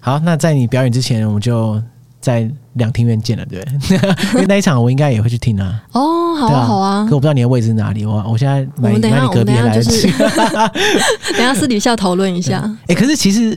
[0.00, 1.82] 好，那在你表演之前，我们就
[2.20, 3.96] 在两厅院见了，对不对？
[4.34, 5.82] 因为那一场我应该也会去听啊。
[5.92, 7.06] 哦，好啊，好啊。
[7.08, 10.06] 可我不知道你的位置哪里，我我现在买买你隔壁来吃。
[11.36, 12.62] 等下私底下讨论一下。
[12.86, 13.50] 哎，可是其实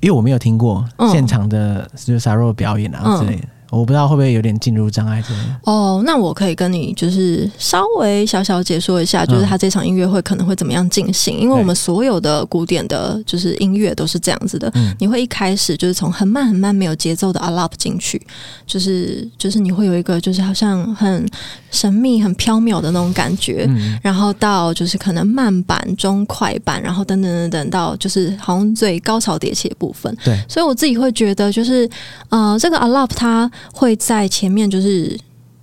[0.00, 3.42] 因为我没有听过现场的就是萨柔表演啊之类的。
[3.70, 11.38] 我不知道会不会有点进入障碍这样哦，那我可以跟你就是稍微小小解说一下，就是他这场音乐会可能会怎么样进行？
[11.38, 14.70] 嗯、因为我们所有的古典的，就是音乐都是这样子的。
[14.74, 18.24] 嗯、你会一开始就是从很慢很慢没有节奏的 Alap 进去，
[18.66, 21.28] 就是就是你会有一个就是好像很
[21.70, 30.16] 神秘、很飘渺的那种感觉，嗯、然后到就是可能慢板、中快板，然后等等等等到就是好像最高潮迭起的部分。
[30.24, 31.88] 对，所以我自己会觉得就是
[32.28, 33.50] 呃，这个 Alap 它。
[33.72, 35.18] 会在前面就是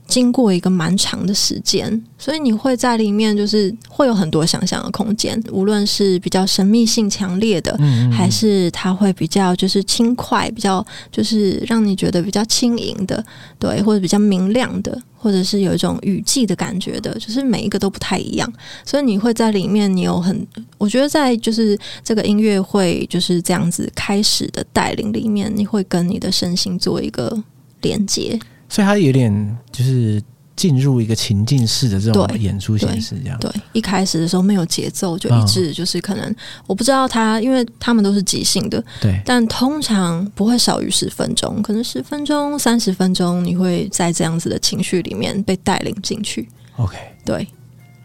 [0.08, 13.24] 经过一个蛮长的时间，所以你会在里面就是会有很多想象的空间，无论是比较神秘性强烈的，嗯嗯，还是它会比较就是轻快，比较就是让你觉得比较轻盈的，
[13.58, 18.54] 对，或者比较明亮的，或者是有一种雨季的感觉的，就是每一个都不太一样，
[18.86, 20.46] 所以你会在里面，你有很，
[20.78, 27.42] 我觉得在就是这个音乐会就是这样子开始的带领里面，你会跟你的身心做一个
[27.84, 28.40] 连接。
[28.68, 30.20] 所以它有点就是
[30.56, 33.52] 进入一个情境式的这种演出形式，这样对。
[33.52, 39.22] 对，一开始的时候没有节奏，就一直就是可能我不知道他，因为他们都是即兴的，对。
[39.24, 46.50] 但通常不会少于十分钟，可能十分钟、三十分钟，你会在这样子的情绪里面被带领进去。
[46.78, 47.48] OK，对。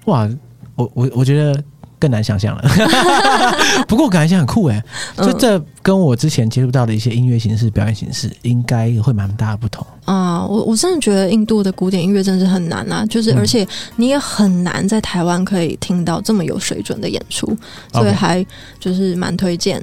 [0.05, 0.29] 哇，
[0.75, 1.65] 我我我觉得。
[1.99, 2.63] 更难想象了，
[3.89, 4.83] 不过我感觉很酷哎，
[5.17, 10.45] 就这跟我之前接触到的一些音乐形式、表演形式，应该会蛮大的不同啊！
[10.47, 17.57] 我我真的觉得印度的古典音乐真的是很难啊，就是而且你也很难在台湾可以听到这么有水准的演出，
[17.93, 18.45] 所以还
[18.79, 19.81] 就是蛮推荐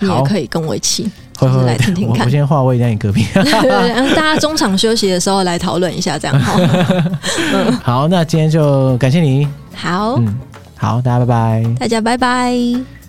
[0.00, 1.08] 你也可以跟我一起，
[1.40, 2.26] 就是来听听看。
[2.26, 6.58] 我先划位在你隔壁， 对大家中场休息的时候来讨论一下，这样好。
[7.54, 9.46] 嗯，好，那今天就感谢你。
[9.74, 10.36] 好，嗯。
[10.84, 11.64] 好，大家拜拜。
[11.80, 13.03] 大家拜拜。